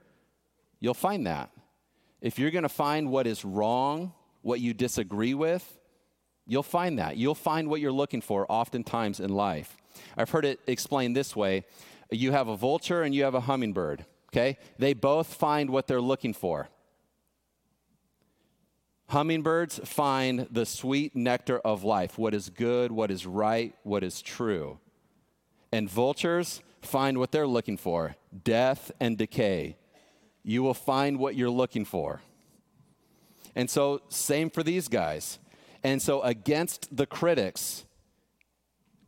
you'll 0.79 0.93
find 0.93 1.25
that. 1.25 1.49
If 2.21 2.37
you're 2.37 2.51
going 2.51 2.63
to 2.63 2.69
find 2.69 3.09
what 3.09 3.25
is 3.25 3.43
wrong, 3.43 4.13
what 4.43 4.59
you 4.59 4.75
disagree 4.75 5.33
with, 5.33 5.79
You'll 6.51 6.63
find 6.63 6.99
that. 6.99 7.17
You'll 7.17 7.35
find 7.35 7.69
what 7.69 7.79
you're 7.79 7.91
looking 7.91 8.19
for 8.19 8.45
oftentimes 8.49 9.19
in 9.19 9.29
life. 9.29 9.77
I've 10.17 10.29
heard 10.29 10.45
it 10.45 10.59
explained 10.67 11.15
this 11.15 11.35
way 11.35 11.63
you 12.09 12.33
have 12.33 12.49
a 12.49 12.57
vulture 12.57 13.03
and 13.03 13.15
you 13.15 13.23
have 13.23 13.35
a 13.35 13.39
hummingbird, 13.39 14.05
okay? 14.33 14.57
They 14.77 14.93
both 14.93 15.33
find 15.33 15.69
what 15.69 15.87
they're 15.87 16.01
looking 16.01 16.33
for. 16.33 16.67
Hummingbirds 19.11 19.81
find 19.83 20.47
the 20.51 20.65
sweet 20.65 21.17
nectar 21.17 21.59
of 21.59 21.83
life, 21.83 22.17
what 22.17 22.33
is 22.33 22.49
good, 22.49 22.93
what 22.93 23.11
is 23.11 23.25
right, 23.25 23.75
what 23.83 24.05
is 24.05 24.21
true. 24.21 24.79
And 25.69 25.89
vultures 25.89 26.61
find 26.81 27.17
what 27.17 27.33
they're 27.33 27.45
looking 27.45 27.75
for 27.75 28.15
death 28.45 28.89
and 29.01 29.17
decay. 29.17 29.75
You 30.43 30.63
will 30.63 30.73
find 30.73 31.19
what 31.19 31.35
you're 31.35 31.49
looking 31.49 31.83
for. 31.83 32.21
And 33.53 33.69
so, 33.69 34.01
same 34.07 34.49
for 34.49 34.63
these 34.63 34.87
guys. 34.87 35.39
And 35.83 36.01
so, 36.01 36.21
against 36.21 36.95
the 36.95 37.05
critics, 37.05 37.83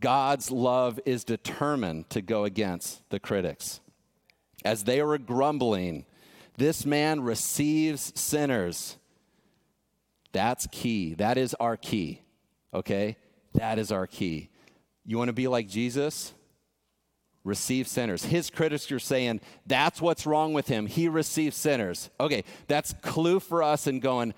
God's 0.01 0.51
love 0.51 0.99
is 1.05 1.23
determined 1.23 2.09
to 2.09 2.21
go 2.21 2.43
against 2.43 3.09
the 3.09 3.21
critics. 3.21 3.79
As 4.65 4.83
they 4.83 5.01
were 5.01 5.17
grumbling, 5.17 6.05
this 6.57 6.85
man 6.85 7.21
receives 7.21 8.11
sinners. 8.19 8.97
That's 10.33 10.67
key. 10.71 11.13
That 11.13 11.37
is 11.37 11.53
our 11.55 11.77
key. 11.77 12.21
Okay? 12.73 13.15
That 13.53 13.79
is 13.79 13.91
our 13.91 14.07
key. 14.07 14.49
You 15.05 15.17
want 15.17 15.29
to 15.29 15.33
be 15.33 15.47
like 15.47 15.67
Jesus? 15.69 16.33
Receive 17.43 17.87
sinners. 17.87 18.23
His 18.25 18.49
critics 18.49 18.91
are 18.91 18.99
saying 18.99 19.41
that's 19.65 20.01
what's 20.01 20.25
wrong 20.25 20.53
with 20.53 20.67
him. 20.67 20.87
He 20.87 21.07
receives 21.07 21.57
sinners. 21.57 22.09
Okay, 22.19 22.45
that's 22.67 22.93
clue 23.01 23.39
for 23.39 23.61
us 23.61 23.85
in 23.85 23.99
going, 23.99 24.33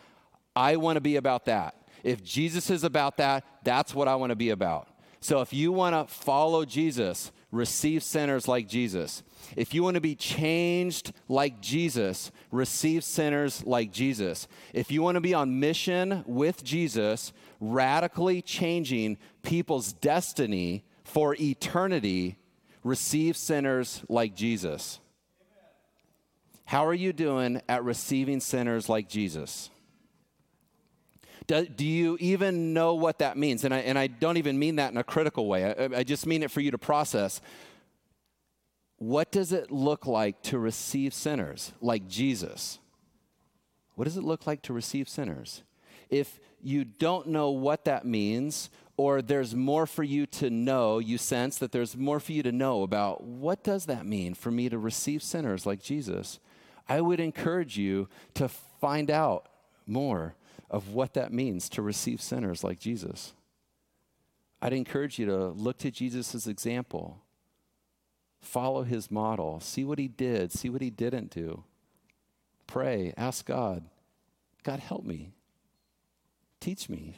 I 0.56 0.78
want 0.78 0.98
to 0.98 1.02
be 1.02 1.16
about 1.16 1.46
that. 1.46 1.76
If 2.04 2.24
Jesus 2.24 2.70
is 2.70 2.84
about 2.84 3.18
that, 3.18 3.46
that's 3.64 3.94
what 3.94 4.08
I 4.08 4.16
want 4.16 4.32
to 4.32 4.36
be 4.36 4.50
about. 4.50 4.88
So 5.20 5.42
if 5.42 5.54
you 5.54 5.72
want 5.72 5.96
to 5.96 6.14
follow 6.14 6.66
Jesus, 6.66 7.32
receive 7.56 8.04
sinners 8.04 8.48
like 8.48 8.68
Jesus. 8.68 9.24
If 9.56 9.74
you 9.74 9.84
want 9.84 9.96
to 9.96 10.02
be 10.02 10.16
changed 10.16 11.14
like 11.30 11.62
Jesus, 11.62 12.32
receive 12.52 13.04
sinners 13.04 13.64
like 13.66 13.92
Jesus. 13.92 14.48
If 14.74 14.92
you 14.92 15.02
want 15.02 15.16
to 15.16 15.22
be 15.22 15.34
on 15.34 15.60
mission 15.60 16.24
with 16.28 16.64
Jesus, 16.64 17.34
radically 17.60 18.42
changing 18.42 19.18
people's 19.44 19.94
destiny 19.94 20.84
for 21.04 21.36
eternity, 21.40 22.38
receive 22.84 23.38
sinners 23.38 24.04
like 24.10 24.36
Jesus. 24.36 25.00
How 26.66 26.86
are 26.86 26.94
you 26.94 27.14
doing 27.14 27.62
at 27.70 27.84
receiving 27.84 28.40
sinners 28.40 28.90
like 28.90 29.08
Jesus? 29.08 29.70
Do, 31.48 31.66
do, 31.66 31.86
you 31.86 32.18
even 32.20 32.74
know 32.74 32.96
what 32.96 33.20
that 33.20 33.38
means? 33.38 33.64
And 33.64 33.74
I, 33.74 33.80
and 33.80 34.00
I 34.00 34.08
don't 34.08 34.38
even 34.38 34.58
mean 34.58 34.78
that 34.78 34.92
in 34.92 34.98
a 34.98 35.04
critical 35.04 35.48
way, 35.48 35.66
I, 35.66 36.00
I 36.00 36.04
just 36.04 36.26
mean 36.26 36.42
it 36.44 36.50
for 36.50 36.62
you 36.62 36.72
to 36.72 36.78
process. 36.78 37.42
What 38.98 39.32
does 39.32 39.52
it 39.52 39.72
look 39.72 40.08
like 40.08 40.42
to 40.44 40.58
receive 40.58 41.14
sinners 41.14 41.74
like 41.82 42.08
Jesus? 42.08 42.80
What 43.96 44.06
does 44.06 44.18
it 44.18 44.24
look 44.24 44.48
like 44.48 44.62
to 44.64 44.74
receive 44.74 45.08
sinners? 45.08 45.64
If 46.10 46.40
you 46.62 46.84
don't 46.84 47.28
know 47.28 47.50
what 47.50 47.86
that 47.86 48.06
means, 48.06 48.70
or 48.98 49.22
there's 49.22 49.54
more 49.54 49.86
for 49.86 50.04
you 50.04 50.26
to 50.26 50.50
know, 50.50 51.00
you 51.00 51.18
sense 51.18 51.58
that 51.58 51.72
there's 51.72 51.96
more 51.98 52.20
for 52.20 52.32
you 52.32 52.44
to 52.44 52.52
know 52.52 52.84
about 52.84 53.24
what 53.24 53.64
does 53.64 53.86
that 53.86 54.06
mean 54.06 54.34
for 54.34 54.52
me 54.52 54.70
to 54.70 54.78
receive 54.78 55.22
sinners 55.22 55.66
like 55.66 55.82
Jesus? 55.82 56.40
I 56.88 57.02
would 57.02 57.20
encourage 57.20 57.78
you 57.78 58.08
to 58.36 58.48
find 58.48 59.12
out 59.12 59.50
more 59.86 60.36
of 60.70 60.90
what 60.90 61.14
that 61.14 61.32
means 61.32 61.70
to 61.70 61.82
receive 61.82 62.22
sinners 62.22 62.64
like 62.64 62.80
Jesus. 62.80 63.34
I'd 64.62 64.74
encourage 64.74 65.20
you 65.20 65.26
to 65.28 65.48
look 65.48 65.78
to 65.80 65.92
Jesus' 65.92 66.48
example, 66.48 67.22
follow 68.42 68.84
his 68.84 69.12
model, 69.12 69.60
see 69.60 69.84
what 69.84 70.00
he 70.00 70.08
did, 70.08 70.52
see 70.52 70.70
what 70.70 70.82
he 70.82 70.90
didn't 70.90 71.30
do. 71.30 71.64
Pray, 72.68 73.14
ask 73.16 73.46
God, 73.46 73.84
God, 74.64 74.80
help 74.80 75.04
me, 75.04 75.34
teach 76.60 76.90
me. 76.90 77.16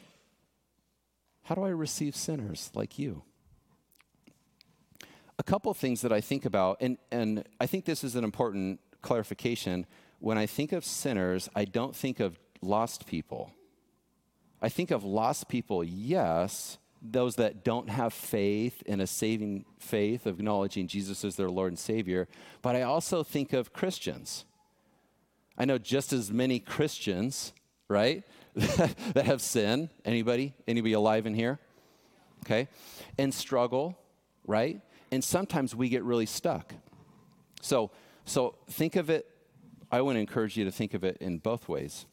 How 1.44 1.54
do 1.54 1.62
I 1.62 1.70
receive 1.70 2.14
sinners 2.14 2.70
like 2.74 2.98
you? 2.98 3.22
A 5.38 5.42
couple 5.42 5.72
things 5.72 6.02
that 6.02 6.12
I 6.12 6.20
think 6.20 6.44
about, 6.44 6.76
and, 6.80 6.98
and 7.10 7.44
I 7.58 7.66
think 7.66 7.86
this 7.86 8.04
is 8.04 8.16
an 8.16 8.24
important 8.24 8.80
clarification. 9.00 9.86
When 10.18 10.36
I 10.36 10.44
think 10.44 10.72
of 10.72 10.84
sinners, 10.84 11.48
I 11.54 11.64
don't 11.64 11.96
think 11.96 12.20
of 12.20 12.38
lost 12.60 13.06
people. 13.06 13.52
I 14.60 14.68
think 14.68 14.90
of 14.90 15.04
lost 15.04 15.48
people, 15.48 15.84
yes, 15.84 16.78
those 17.00 17.36
that 17.36 17.64
don't 17.64 17.88
have 17.88 18.12
faith 18.12 18.82
in 18.82 19.00
a 19.00 19.06
saving 19.06 19.64
faith 19.78 20.26
of 20.26 20.38
acknowledging 20.38 20.88
Jesus 20.88 21.24
as 21.24 21.36
their 21.36 21.48
Lord 21.48 21.72
and 21.72 21.78
Savior, 21.78 22.26
but 22.60 22.74
I 22.74 22.82
also 22.82 23.22
think 23.22 23.52
of 23.52 23.72
Christians. 23.72 24.44
I 25.56 25.64
know 25.64 25.78
just 25.78 26.12
as 26.12 26.32
many 26.32 26.58
Christians, 26.58 27.52
right, 27.88 28.24
that 28.54 29.24
have 29.24 29.40
sin. 29.40 29.90
Anybody? 30.04 30.54
Anybody 30.66 30.92
alive 30.92 31.26
in 31.26 31.34
here? 31.34 31.58
Okay. 32.44 32.68
And 33.16 33.32
struggle, 33.32 33.98
right? 34.46 34.80
And 35.10 35.22
sometimes 35.22 35.74
we 35.74 35.88
get 35.88 36.02
really 36.02 36.26
stuck. 36.26 36.74
So, 37.60 37.90
so 38.24 38.54
think 38.70 38.96
of 38.96 39.10
it, 39.10 39.26
I 39.90 40.00
want 40.02 40.16
to 40.16 40.20
encourage 40.20 40.56
you 40.56 40.64
to 40.64 40.70
think 40.70 40.94
of 40.94 41.04
it 41.04 41.16
in 41.20 41.38
both 41.38 41.68
ways. 41.68 42.06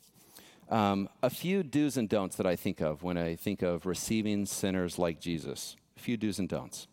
Um, 0.70 1.10
a 1.22 1.30
few 1.30 1.62
do's 1.62 1.96
and 1.96 2.10
don'ts 2.10 2.38
that 2.38 2.48
I 2.48 2.56
think 2.56 2.82
of 2.82 3.04
when 3.04 3.18
I 3.18 3.36
think 3.36 3.62
of 3.62 3.86
receiving 3.86 4.46
sinners 4.46 4.98
like 4.98 5.20
Jesus. 5.20 5.76
A 5.98 6.00
few 6.00 6.18
do's 6.18 6.40
and 6.40 6.50
don'ts. 6.50 6.88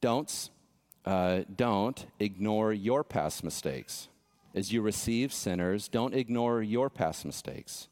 Don'ts, 0.00 0.50
uh, 1.04 1.42
don't 1.54 2.06
ignore 2.20 2.72
your 2.72 3.02
past 3.02 3.42
mistakes. 3.42 4.08
As 4.54 4.72
you 4.72 4.82
receive 4.82 5.32
sinners, 5.32 5.88
don't 5.88 6.14
ignore 6.14 6.62
your 6.62 6.90
past 6.90 7.24
mistakes. 7.24 7.88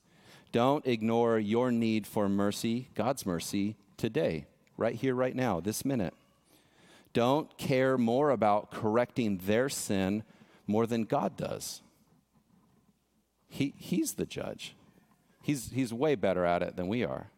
Don't 0.53 0.87
ignore 0.87 1.39
your 1.39 1.73
need 1.73 2.07
for 2.07 2.29
mercy, 2.29 2.89
God's 2.95 3.25
mercy, 3.25 3.77
today, 3.97 4.47
right 4.77 4.95
here, 4.95 5.15
right 5.15 5.35
now, 5.35 5.61
this 5.61 5.85
minute. 5.85 6.15
Don't 7.13 7.57
care 7.59 7.99
more 7.99 8.31
about 8.31 8.71
correcting 8.71 9.39
their 9.39 9.69
sin 9.69 10.23
more 10.67 10.87
than 10.87 11.05
God 11.05 11.37
does. 11.37 11.83
He, 13.49 13.75
he's 13.77 14.15
the 14.15 14.27
judge. 14.27 14.75
He's, 15.43 15.71
he's 15.71 15.93
way 15.93 16.15
better 16.15 16.45
at 16.45 16.63
it 16.63 16.77
than 16.77 16.89
we 16.89 17.05
are. 17.05 17.31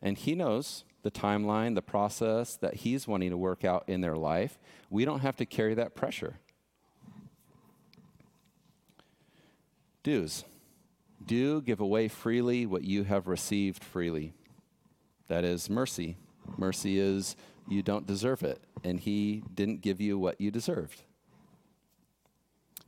And 0.00 0.16
he 0.16 0.34
knows 0.34 0.84
the 1.02 1.10
timeline, 1.10 1.74
the 1.74 1.82
process 1.82 2.56
that 2.56 2.74
he's 2.74 3.08
wanting 3.08 3.30
to 3.30 3.36
work 3.36 3.64
out 3.64 3.84
in 3.86 4.00
their 4.00 4.16
life. 4.16 4.58
We 4.90 5.04
don't 5.04 5.20
have 5.20 5.36
to 5.36 5.46
carry 5.46 5.74
that 5.74 5.94
pressure. 5.94 6.38
Do's. 10.02 10.44
Do 11.24 11.60
give 11.60 11.80
away 11.80 12.08
freely 12.08 12.64
what 12.64 12.84
you 12.84 13.04
have 13.04 13.26
received 13.26 13.84
freely. 13.84 14.32
That 15.26 15.44
is 15.44 15.68
mercy. 15.68 16.16
Mercy 16.56 16.98
is 16.98 17.36
you 17.68 17.82
don't 17.82 18.06
deserve 18.06 18.42
it, 18.42 18.62
and 18.82 18.98
He 18.98 19.42
didn't 19.54 19.82
give 19.82 20.00
you 20.00 20.18
what 20.18 20.40
you 20.40 20.50
deserved. 20.50 21.02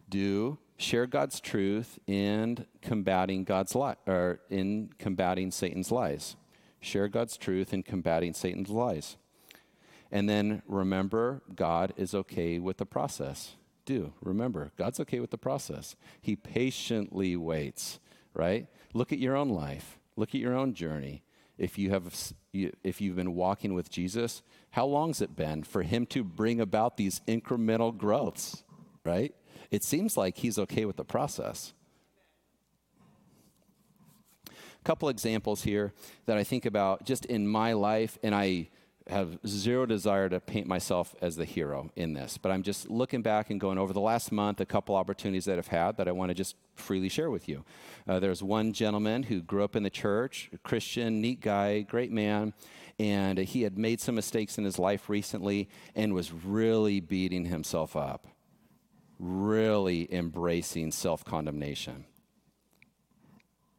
Do 0.08 0.58
share 0.80 1.06
God's 1.06 1.40
truth 1.40 1.98
in 2.06 2.66
combating 2.80 3.44
God's 3.44 3.74
li- 3.74 3.94
or 4.06 4.40
in 4.48 4.90
combating 4.98 5.50
Satan's 5.50 5.92
lies. 5.92 6.36
Share 6.80 7.08
God's 7.08 7.36
truth 7.36 7.74
in 7.74 7.82
combating 7.82 8.32
Satan's 8.32 8.70
lies. 8.70 9.16
And 10.10 10.28
then 10.28 10.62
remember, 10.66 11.42
God 11.54 11.92
is 11.96 12.14
okay 12.14 12.58
with 12.58 12.78
the 12.78 12.86
process. 12.86 13.56
Do 13.84 14.12
remember, 14.22 14.72
God's 14.76 15.00
okay 15.00 15.20
with 15.20 15.30
the 15.30 15.38
process. 15.38 15.96
He 16.20 16.34
patiently 16.34 17.36
waits, 17.36 18.00
right? 18.34 18.66
Look 18.94 19.12
at 19.12 19.18
your 19.18 19.36
own 19.36 19.50
life. 19.50 19.98
Look 20.16 20.34
at 20.34 20.40
your 20.40 20.56
own 20.56 20.74
journey. 20.74 21.22
If 21.58 21.78
you 21.78 21.90
have 21.90 22.32
if 22.52 23.00
you've 23.00 23.16
been 23.16 23.34
walking 23.34 23.74
with 23.74 23.90
Jesus, 23.90 24.42
how 24.70 24.86
long's 24.86 25.20
it 25.20 25.36
been 25.36 25.62
for 25.62 25.82
him 25.82 26.06
to 26.06 26.24
bring 26.24 26.60
about 26.60 26.96
these 26.96 27.20
incremental 27.28 27.96
growths, 27.96 28.64
right? 29.04 29.34
It 29.70 29.84
seems 29.84 30.16
like 30.16 30.38
he's 30.38 30.58
okay 30.58 30.84
with 30.84 30.96
the 30.96 31.04
process. 31.04 31.72
A 34.48 34.84
couple 34.84 35.08
examples 35.08 35.62
here 35.62 35.92
that 36.26 36.36
I 36.36 36.44
think 36.44 36.66
about 36.66 37.04
just 37.04 37.24
in 37.26 37.46
my 37.46 37.74
life, 37.74 38.18
and 38.22 38.34
I 38.34 38.68
have 39.08 39.38
zero 39.46 39.86
desire 39.86 40.28
to 40.28 40.40
paint 40.40 40.66
myself 40.66 41.14
as 41.20 41.36
the 41.36 41.44
hero 41.44 41.90
in 41.96 42.14
this, 42.14 42.38
but 42.38 42.52
I'm 42.52 42.62
just 42.62 42.88
looking 42.88 43.22
back 43.22 43.50
and 43.50 43.60
going 43.60 43.76
over 43.76 43.92
the 43.92 44.00
last 44.00 44.30
month, 44.30 44.60
a 44.60 44.66
couple 44.66 44.94
opportunities 44.94 45.44
that 45.46 45.58
I've 45.58 45.68
had 45.68 45.96
that 45.96 46.06
I 46.06 46.12
want 46.12 46.30
to 46.30 46.34
just 46.34 46.56
freely 46.76 47.08
share 47.08 47.30
with 47.30 47.48
you. 47.48 47.64
Uh, 48.06 48.20
there's 48.20 48.42
one 48.42 48.72
gentleman 48.72 49.24
who 49.24 49.40
grew 49.40 49.64
up 49.64 49.74
in 49.74 49.82
the 49.82 49.90
church, 49.90 50.48
a 50.52 50.58
Christian, 50.58 51.20
neat 51.20 51.40
guy, 51.40 51.80
great 51.80 52.12
man, 52.12 52.52
and 52.98 53.38
he 53.38 53.62
had 53.62 53.76
made 53.76 54.00
some 54.00 54.14
mistakes 54.14 54.58
in 54.58 54.64
his 54.64 54.78
life 54.78 55.08
recently 55.08 55.68
and 55.94 56.14
was 56.14 56.32
really 56.32 57.00
beating 57.00 57.46
himself 57.46 57.96
up, 57.96 58.26
really 59.20 60.12
embracing 60.12 60.90
self 60.90 61.24
condemnation. 61.24 62.06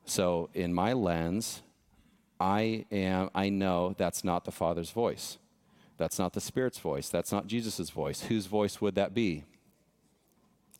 So, 0.05 0.49
in 0.53 0.73
my 0.73 0.93
lens, 0.93 1.63
I 2.39 2.85
am 2.91 3.29
I 3.35 3.49
know 3.49 3.95
that's 3.97 4.23
not 4.23 4.45
the 4.45 4.51
Father's 4.51 4.91
voice. 4.91 5.37
That's 5.97 6.17
not 6.17 6.33
the 6.33 6.41
Spirit's 6.41 6.79
voice. 6.79 7.09
That's 7.09 7.31
not 7.31 7.47
Jesus' 7.47 7.89
voice. 7.89 8.21
Whose 8.23 8.45
voice 8.45 8.81
would 8.81 8.95
that 8.95 9.13
be? 9.13 9.43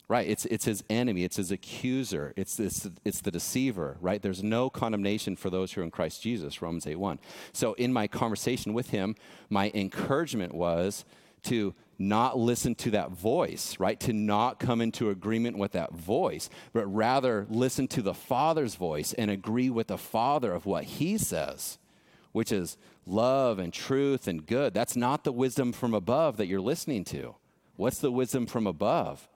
Right, 0.08 0.28
it's, 0.28 0.44
it's 0.46 0.66
his 0.66 0.84
enemy, 0.90 1.24
it's 1.24 1.36
his 1.36 1.50
accuser, 1.50 2.34
it's, 2.36 2.60
it's, 2.60 2.86
it's 3.02 3.20
the 3.22 3.30
deceiver, 3.30 3.96
right? 4.00 4.20
There's 4.20 4.42
no 4.42 4.68
condemnation 4.68 5.36
for 5.36 5.48
those 5.48 5.72
who 5.72 5.80
are 5.80 5.84
in 5.84 5.90
Christ 5.90 6.20
Jesus, 6.20 6.60
Romans 6.60 6.86
8 6.86 6.96
1. 6.96 7.18
So, 7.52 7.72
in 7.74 7.92
my 7.92 8.08
conversation 8.08 8.74
with 8.74 8.90
him, 8.90 9.14
my 9.48 9.70
encouragement 9.74 10.54
was 10.54 11.06
to 11.44 11.74
not 12.02 12.38
listen 12.38 12.74
to 12.74 12.90
that 12.90 13.10
voice, 13.10 13.76
right? 13.78 13.98
To 14.00 14.12
not 14.12 14.58
come 14.58 14.80
into 14.80 15.10
agreement 15.10 15.56
with 15.56 15.72
that 15.72 15.92
voice, 15.92 16.50
but 16.72 16.86
rather 16.86 17.46
listen 17.48 17.88
to 17.88 18.02
the 18.02 18.14
Father's 18.14 18.74
voice 18.74 19.12
and 19.12 19.30
agree 19.30 19.70
with 19.70 19.86
the 19.86 19.98
Father 19.98 20.52
of 20.52 20.66
what 20.66 20.84
He 20.84 21.16
says, 21.16 21.78
which 22.32 22.52
is 22.52 22.76
love 23.06 23.58
and 23.58 23.72
truth 23.72 24.26
and 24.26 24.46
good. 24.46 24.74
That's 24.74 24.96
not 24.96 25.24
the 25.24 25.32
wisdom 25.32 25.72
from 25.72 25.94
above 25.94 26.36
that 26.36 26.46
you're 26.46 26.60
listening 26.60 27.04
to. 27.04 27.36
What's 27.76 27.98
the 27.98 28.12
wisdom 28.12 28.46
from 28.46 28.66
above? 28.66 29.28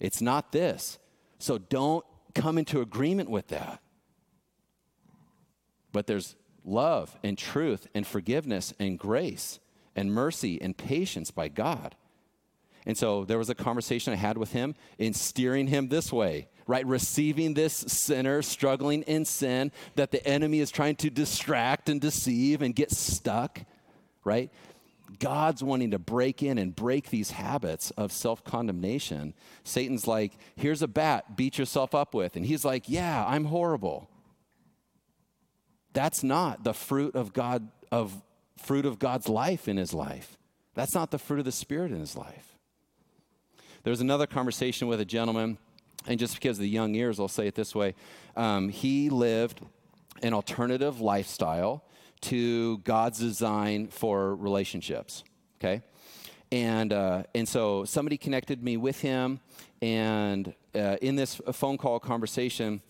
It's 0.00 0.20
not 0.20 0.52
this. 0.52 0.98
So 1.38 1.58
don't 1.58 2.04
come 2.34 2.58
into 2.58 2.80
agreement 2.80 3.30
with 3.30 3.48
that. 3.48 3.80
But 5.92 6.06
there's 6.06 6.36
love 6.64 7.16
and 7.22 7.38
truth 7.38 7.86
and 7.94 8.06
forgiveness 8.06 8.74
and 8.78 8.98
grace 8.98 9.60
and 9.94 10.12
mercy 10.12 10.60
and 10.60 10.76
patience 10.76 11.30
by 11.30 11.48
God. 11.48 11.94
And 12.86 12.96
so 12.96 13.24
there 13.24 13.38
was 13.38 13.50
a 13.50 13.54
conversation 13.54 14.12
I 14.12 14.16
had 14.16 14.38
with 14.38 14.52
him 14.52 14.76
in 14.96 15.12
steering 15.12 15.66
him 15.66 15.88
this 15.88 16.12
way, 16.12 16.48
right? 16.68 16.86
Receiving 16.86 17.54
this 17.54 17.74
sinner 17.74 18.42
struggling 18.42 19.02
in 19.02 19.24
sin 19.24 19.72
that 19.96 20.12
the 20.12 20.24
enemy 20.26 20.60
is 20.60 20.70
trying 20.70 20.94
to 20.96 21.10
distract 21.10 21.88
and 21.88 22.00
deceive 22.00 22.62
and 22.62 22.74
get 22.74 22.92
stuck, 22.92 23.60
right? 24.24 24.52
God's 25.18 25.64
wanting 25.64 25.90
to 25.90 25.98
break 25.98 26.42
in 26.42 26.58
and 26.58 26.74
break 26.74 27.10
these 27.10 27.32
habits 27.32 27.90
of 27.92 28.12
self 28.12 28.44
condemnation. 28.44 29.34
Satan's 29.64 30.06
like, 30.06 30.32
here's 30.54 30.82
a 30.82 30.88
bat, 30.88 31.36
beat 31.36 31.58
yourself 31.58 31.94
up 31.94 32.14
with. 32.14 32.36
And 32.36 32.46
he's 32.46 32.64
like, 32.64 32.88
yeah, 32.88 33.24
I'm 33.26 33.46
horrible. 33.46 34.08
That's 35.92 36.22
not 36.22 36.62
the 36.62 36.74
fruit 36.74 37.16
of 37.16 37.32
God, 37.32 37.68
of 37.90 38.22
fruit 38.58 38.86
of 38.86 38.98
God's 38.98 39.28
life 39.28 39.66
in 39.66 39.76
his 39.76 39.94
life. 39.94 40.36
That's 40.74 40.94
not 40.94 41.10
the 41.10 41.18
fruit 41.18 41.38
of 41.38 41.44
the 41.46 41.52
Spirit 41.52 41.90
in 41.90 42.00
his 42.00 42.16
life. 42.16 42.55
There 43.86 43.92
was 43.92 44.00
another 44.00 44.26
conversation 44.26 44.88
with 44.88 45.00
a 45.00 45.04
gentleman, 45.04 45.58
and 46.08 46.18
just 46.18 46.34
because 46.34 46.56
of 46.56 46.62
the 46.62 46.68
young 46.68 46.96
ears, 46.96 47.20
I'll 47.20 47.28
say 47.28 47.46
it 47.46 47.54
this 47.54 47.72
way 47.72 47.94
um, 48.34 48.68
he 48.68 49.10
lived 49.10 49.60
an 50.24 50.34
alternative 50.34 51.00
lifestyle 51.00 51.84
to 52.22 52.78
God's 52.78 53.20
design 53.20 53.86
for 53.86 54.34
relationships, 54.34 55.22
okay? 55.60 55.82
And, 56.50 56.92
uh, 56.92 57.22
and 57.32 57.48
so 57.48 57.84
somebody 57.84 58.16
connected 58.16 58.60
me 58.60 58.76
with 58.76 59.02
him, 59.02 59.38
and 59.80 60.52
uh, 60.74 60.96
in 61.00 61.14
this 61.14 61.40
phone 61.52 61.78
call 61.78 62.00
conversation, 62.00 62.82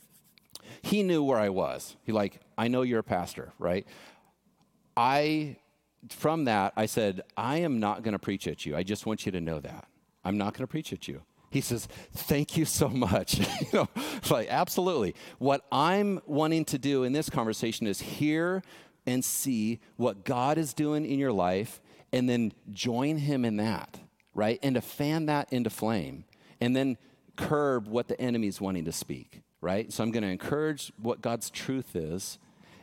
he 0.81 1.03
knew 1.03 1.23
where 1.23 1.39
I 1.39 1.51
was. 1.51 1.95
He 2.05 2.13
like, 2.13 2.41
I 2.57 2.69
know 2.69 2.81
you're 2.81 3.01
a 3.01 3.05
pastor, 3.05 3.53
right? 3.59 3.87
I, 4.97 5.57
from 6.09 6.47
that, 6.47 6.73
I 6.75 6.87
said, 6.87 7.21
I 7.37 7.59
am 7.59 7.81
not 7.81 8.03
going 8.03 8.13
to 8.13 8.19
preach 8.19 8.49
at 8.49 8.65
you. 8.65 8.75
I 8.75 8.83
just 8.83 9.05
want 9.05 9.27
you 9.27 9.33
to 9.33 9.43
know 9.43 9.61
that. 9.61 9.89
I'm 10.27 10.37
not 10.37 10.55
going 10.55 10.65
to 10.65 10.67
preach 10.67 10.93
at 10.93 11.07
you. 11.07 11.23
He 11.51 11.61
says, 11.61 11.87
Thank 12.13 12.57
you 12.57 12.65
so 12.65 12.89
much. 12.89 13.39
you 13.61 13.69
know, 13.73 13.89
like, 14.29 14.49
absolutely. 14.49 15.15
What 15.39 15.65
I'm 15.71 16.21
wanting 16.27 16.65
to 16.67 16.79
do 16.79 17.05
in 17.05 17.13
this 17.13 17.31
conversation 17.31 17.87
is 17.87 18.01
hear 18.01 18.65
and 19.07 19.25
see 19.25 19.79
what 19.97 20.25
God 20.25 20.59
is 20.59 20.75
doing 20.75 21.07
in 21.07 21.21
your 21.21 21.33
life 21.33 21.81
and 22.13 22.29
then 22.29 22.53
join 22.73 23.19
Him 23.19 23.45
in 23.45 23.57
that, 23.59 24.01
right? 24.35 24.59
And 24.65 24.75
to 24.75 24.81
fan 24.81 25.27
that 25.27 25.53
into 25.53 25.71
flame 25.71 26.25
and 26.61 26.75
then 26.75 26.99
curb 27.37 27.87
what 27.87 28.09
the 28.09 28.21
enemy's 28.21 28.61
wanting 28.61 28.85
to 28.87 28.93
speak, 28.93 29.43
right? 29.61 29.93
So 29.93 30.03
I'm 30.03 30.11
going 30.11 30.25
to 30.25 30.29
encourage 30.29 30.93
what 31.01 31.23
God's 31.23 31.51
truth 31.51 31.95
is 31.95 32.39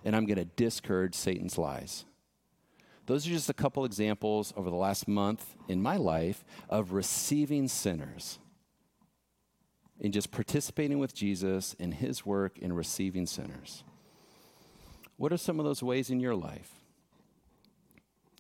and 0.06 0.16
I'm 0.16 0.26
going 0.26 0.38
to 0.38 0.46
discourage 0.46 1.16
Satan's 1.16 1.58
lies. 1.58 2.06
Those 3.06 3.28
are 3.28 3.32
just 3.32 3.50
a 3.50 3.54
couple 3.54 3.84
examples 3.84 4.54
over 4.56 4.70
the 4.70 4.76
last 4.76 5.08
month 5.08 5.56
in 5.68 5.82
my 5.82 5.98
life 5.98 6.46
of 6.70 6.94
receiving 6.94 7.68
sinners 7.68 8.40
and 10.02 10.14
just 10.14 10.32
participating 10.32 11.00
with 11.00 11.14
Jesus 11.14 11.76
in 11.80 11.92
his 11.92 12.26
work 12.26 12.58
in 12.58 12.74
receiving 12.74 13.26
sinners. 13.26 13.84
What 15.18 15.32
are 15.32 15.38
some 15.38 15.60
of 15.60 15.66
those 15.66 15.84
ways 15.84 16.10
in 16.10 16.20
your 16.20 16.36
life? 16.36 16.72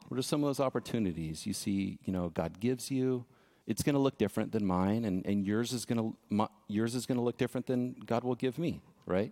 What 0.07 0.17
are 0.17 0.23
some 0.23 0.43
of 0.43 0.47
those 0.47 0.59
opportunities 0.59 1.45
you 1.45 1.53
see, 1.53 1.99
you 2.03 2.13
know, 2.13 2.29
God 2.29 2.59
gives 2.59 2.89
you? 2.91 3.25
It's 3.65 3.83
going 3.83 3.95
to 3.95 3.99
look 3.99 4.17
different 4.17 4.51
than 4.51 4.65
mine, 4.65 5.05
and, 5.05 5.25
and 5.25 5.45
yours 5.45 5.71
is 5.71 5.85
going 5.85 6.15
to 6.29 6.49
yours 6.67 6.95
is 6.95 7.05
going 7.05 7.17
to 7.17 7.23
look 7.23 7.37
different 7.37 7.65
than 7.65 7.95
God 8.05 8.23
will 8.23 8.35
give 8.35 8.57
me, 8.57 8.81
right? 9.05 9.31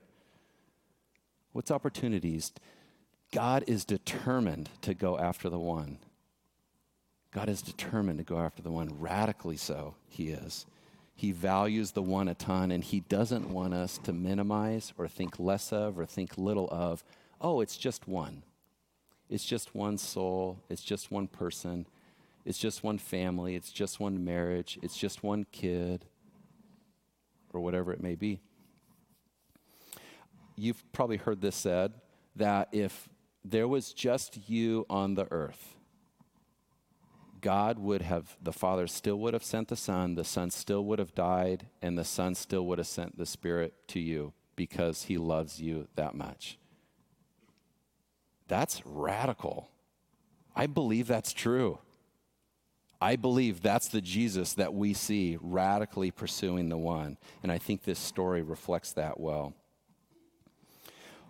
What's 1.52 1.70
opportunities? 1.70 2.54
God 3.32 3.64
is 3.68 3.86
determined 3.86 4.70
to 4.82 4.94
go 4.94 5.18
after 5.18 5.50
the 5.50 5.60
one. 5.60 6.00
God 7.34 7.48
is 7.48 7.62
determined 7.62 8.20
to 8.20 8.26
go 8.26 8.40
after 8.40 8.62
the 8.62 8.72
one, 8.72 9.00
radically 9.00 9.56
so, 9.56 9.96
He 10.10 10.30
is. 10.30 10.66
He 11.16 11.32
values 11.32 11.92
the 11.92 12.02
one 12.02 12.28
a 12.28 12.34
ton, 12.34 12.72
and 12.72 12.84
He 12.84 13.02
doesn't 13.02 13.50
want 13.50 13.74
us 13.74 13.98
to 14.00 14.12
minimize 14.12 14.92
or 14.98 15.08
think 15.08 15.40
less 15.40 15.72
of 15.72 15.98
or 15.98 16.06
think 16.06 16.38
little 16.38 16.68
of. 16.72 17.06
Oh, 17.40 17.62
it's 17.62 17.78
just 17.78 18.08
one. 18.08 18.44
It's 19.30 19.46
just 19.46 19.74
one 19.74 19.98
soul. 19.98 20.60
It's 20.70 20.84
just 20.84 21.10
one 21.10 21.28
person. 21.28 21.86
It's 22.44 22.58
just 22.58 22.84
one 22.84 22.98
family. 22.98 23.56
It's 23.56 23.72
just 23.72 24.00
one 24.00 24.26
marriage. 24.26 24.78
It's 24.82 24.98
just 24.98 25.24
one 25.24 25.46
kid, 25.54 26.04
or 27.54 27.62
whatever 27.62 27.94
it 27.94 28.04
may 28.04 28.16
be. 28.16 28.42
You've 30.58 30.84
probably 30.92 31.18
heard 31.18 31.40
this 31.40 31.56
said 31.56 31.94
that 32.36 32.68
if 32.74 33.08
there 33.44 33.68
was 33.68 33.94
just 33.94 34.50
you 34.50 34.86
on 34.90 35.16
the 35.16 35.28
earth, 35.32 35.76
God 37.42 37.80
would 37.80 38.04
have, 38.04 38.38
the 38.42 38.54
Father 38.54 38.88
still 38.88 39.18
would 39.18 39.34
have 39.34 39.44
sent 39.44 39.68
the 39.68 39.76
Son, 39.76 40.16
the 40.16 40.24
Son 40.24 40.52
still 40.52 40.86
would 40.86 41.00
have 41.00 41.16
died, 41.16 41.68
and 41.82 41.98
the 41.98 42.04
Son 42.04 42.36
still 42.36 42.66
would 42.68 42.78
have 42.78 42.88
sent 42.88 43.18
the 43.18 43.26
Spirit 43.26 43.74
to 43.88 44.00
you 44.00 44.34
because 44.56 45.04
He 45.04 45.18
loves 45.18 45.60
you 45.60 45.88
that 45.96 46.14
much. 46.14 46.60
That's 48.48 48.86
radical. 48.86 49.70
I 50.56 50.68
believe 50.68 51.08
that's 51.08 51.34
true. 51.34 51.80
I 53.02 53.16
believe 53.16 53.62
that's 53.62 53.88
the 53.88 54.02
Jesus 54.02 54.54
that 54.54 54.74
we 54.76 54.94
see 54.94 55.38
radically 55.42 56.12
pursuing 56.12 56.70
the 56.70 56.78
one. 56.78 57.18
And 57.42 57.52
I 57.52 57.58
think 57.58 57.84
this 57.84 57.98
story 57.98 58.44
reflects 58.44 58.94
that 58.94 59.20
well. 59.20 59.56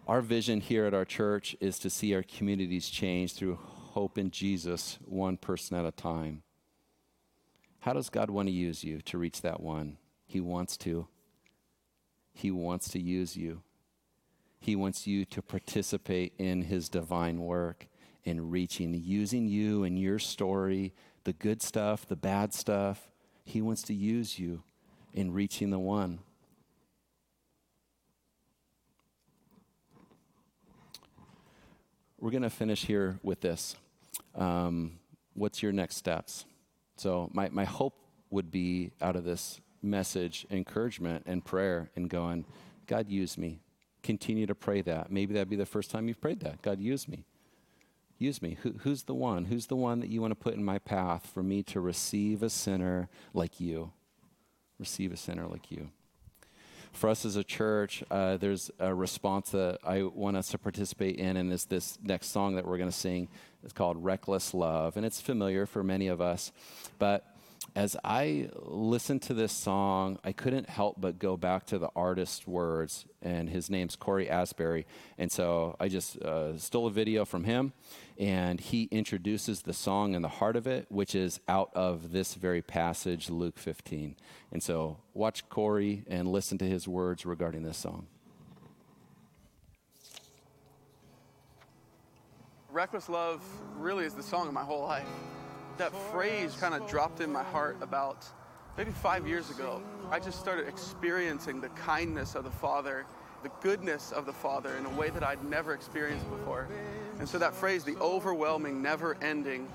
Our 0.07 0.21
vision 0.21 0.61
here 0.61 0.85
at 0.85 0.93
our 0.93 1.05
church 1.05 1.55
is 1.59 1.77
to 1.79 1.89
see 1.89 2.13
our 2.15 2.23
communities 2.23 2.89
change 2.89 3.33
through 3.33 3.59
hope 3.91 4.17
in 4.17 4.31
Jesus, 4.31 4.97
one 5.05 5.37
person 5.37 5.77
at 5.77 5.85
a 5.85 5.91
time. 5.91 6.43
How 7.79 7.93
does 7.93 8.09
God 8.09 8.29
want 8.29 8.47
to 8.47 8.53
use 8.53 8.83
you 8.83 9.01
to 9.01 9.17
reach 9.17 9.41
that 9.41 9.61
one? 9.61 9.97
He 10.25 10.39
wants 10.39 10.77
to. 10.77 11.07
He 12.33 12.51
wants 12.51 12.89
to 12.89 12.99
use 12.99 13.35
you. 13.37 13.61
He 14.59 14.75
wants 14.75 15.07
you 15.07 15.25
to 15.25 15.41
participate 15.41 16.33
in 16.37 16.63
His 16.63 16.89
divine 16.89 17.41
work 17.41 17.87
in 18.23 18.49
reaching, 18.49 18.93
using 18.93 19.47
you 19.47 19.83
and 19.83 19.97
your 19.99 20.19
story, 20.19 20.93
the 21.23 21.33
good 21.33 21.61
stuff, 21.61 22.07
the 22.07 22.15
bad 22.15 22.53
stuff. 22.53 23.09
He 23.43 23.61
wants 23.61 23.81
to 23.83 23.93
use 23.93 24.37
you 24.37 24.63
in 25.13 25.33
reaching 25.33 25.71
the 25.71 25.79
one. 25.79 26.19
We're 32.21 32.29
going 32.29 32.43
to 32.43 32.51
finish 32.51 32.85
here 32.85 33.19
with 33.23 33.41
this. 33.41 33.75
Um, 34.35 34.99
what's 35.33 35.63
your 35.63 35.71
next 35.71 35.95
steps? 35.95 36.45
So, 36.95 37.31
my, 37.33 37.49
my 37.49 37.65
hope 37.65 37.95
would 38.29 38.51
be 38.51 38.91
out 39.01 39.15
of 39.15 39.23
this 39.23 39.59
message 39.81 40.45
encouragement 40.51 41.23
and 41.25 41.43
prayer 41.43 41.89
and 41.95 42.07
going, 42.07 42.45
God, 42.85 43.09
use 43.09 43.39
me. 43.39 43.59
Continue 44.03 44.45
to 44.45 44.53
pray 44.53 44.83
that. 44.83 45.11
Maybe 45.11 45.33
that'd 45.33 45.49
be 45.49 45.55
the 45.55 45.65
first 45.65 45.89
time 45.89 46.07
you've 46.07 46.21
prayed 46.21 46.41
that. 46.41 46.61
God, 46.61 46.79
use 46.79 47.07
me. 47.07 47.25
Use 48.19 48.39
me. 48.39 48.55
Who, 48.61 48.75
who's 48.83 49.01
the 49.03 49.15
one? 49.15 49.45
Who's 49.45 49.65
the 49.65 49.75
one 49.75 49.99
that 50.01 50.09
you 50.09 50.21
want 50.21 50.29
to 50.29 50.35
put 50.35 50.53
in 50.53 50.63
my 50.63 50.77
path 50.77 51.25
for 51.33 51.41
me 51.41 51.63
to 51.63 51.79
receive 51.79 52.43
a 52.43 52.51
sinner 52.51 53.09
like 53.33 53.59
you? 53.59 53.93
Receive 54.77 55.11
a 55.11 55.17
sinner 55.17 55.47
like 55.47 55.71
you. 55.71 55.89
For 56.91 57.09
us 57.09 57.25
as 57.25 57.35
a 57.35 57.43
church, 57.43 58.03
uh, 58.11 58.37
there's 58.37 58.69
a 58.77 58.93
response 58.93 59.51
that 59.51 59.79
I 59.83 60.03
want 60.03 60.37
us 60.37 60.49
to 60.49 60.57
participate 60.57 61.15
in, 61.15 61.37
and 61.37 61.51
is 61.51 61.65
this 61.65 61.97
next 62.03 62.27
song 62.27 62.55
that 62.55 62.65
we're 62.65 62.77
going 62.77 62.89
to 62.89 62.95
sing. 62.95 63.29
It's 63.63 63.73
called 63.73 64.03
Reckless 64.03 64.53
Love, 64.53 64.97
and 64.97 65.05
it's 65.05 65.21
familiar 65.21 65.65
for 65.65 65.83
many 65.83 66.07
of 66.07 66.19
us. 66.19 66.51
But 66.99 67.25
as 67.75 67.95
I 68.03 68.49
listened 68.55 69.21
to 69.23 69.33
this 69.33 69.53
song, 69.53 70.19
I 70.25 70.33
couldn't 70.33 70.69
help 70.69 70.99
but 70.99 71.19
go 71.19 71.37
back 71.37 71.65
to 71.67 71.79
the 71.79 71.89
artist's 71.95 72.45
words, 72.45 73.05
and 73.21 73.49
his 73.49 73.69
name's 73.69 73.95
Cory 73.95 74.29
Asbury. 74.29 74.85
And 75.17 75.31
so 75.31 75.77
I 75.79 75.87
just 75.87 76.17
uh, 76.21 76.57
stole 76.57 76.87
a 76.87 76.91
video 76.91 77.23
from 77.23 77.45
him, 77.45 77.71
and 78.21 78.61
he 78.61 78.83
introduces 78.91 79.63
the 79.63 79.73
song 79.73 80.13
and 80.13 80.23
the 80.23 80.29
heart 80.29 80.55
of 80.55 80.67
it, 80.67 80.85
which 80.89 81.15
is 81.15 81.39
out 81.47 81.71
of 81.73 82.11
this 82.11 82.35
very 82.35 82.61
passage, 82.61 83.31
Luke 83.31 83.57
15. 83.57 84.15
And 84.51 84.61
so 84.61 84.99
watch 85.15 85.49
Cory 85.49 86.03
and 86.07 86.27
listen 86.27 86.59
to 86.59 86.65
his 86.65 86.87
words 86.87 87.25
regarding 87.25 87.63
this 87.63 87.77
song. 87.77 88.05
Reckless 92.69 93.09
Love 93.09 93.43
really 93.75 94.05
is 94.05 94.13
the 94.13 94.21
song 94.21 94.47
of 94.47 94.53
my 94.53 94.63
whole 94.63 94.83
life 94.83 95.07
that 95.77 95.91
phrase 96.11 96.55
kind 96.59 96.75
of 96.75 96.87
dropped 96.87 97.21
in 97.21 97.31
my 97.31 97.43
heart 97.43 97.75
about 97.81 98.27
maybe 98.77 98.91
five 98.91 99.27
years 99.27 99.49
ago. 99.49 99.81
I 100.11 100.19
just 100.19 100.39
started 100.39 100.67
experiencing 100.67 101.59
the 101.59 101.69
kindness 101.69 102.35
of 102.35 102.43
the 102.43 102.51
Father, 102.51 103.07
the 103.41 103.49
goodness 103.61 104.11
of 104.11 104.27
the 104.27 104.33
Father 104.33 104.77
in 104.77 104.85
a 104.85 104.89
way 104.91 105.09
that 105.09 105.23
I'd 105.23 105.43
never 105.43 105.73
experienced 105.73 106.29
before. 106.29 106.67
And 107.21 107.29
so 107.29 107.37
that 107.37 107.55
phrase, 107.55 107.85
the 107.85 107.95
overwhelming, 107.97 108.81
never 108.81 109.15
ending, 109.21 109.69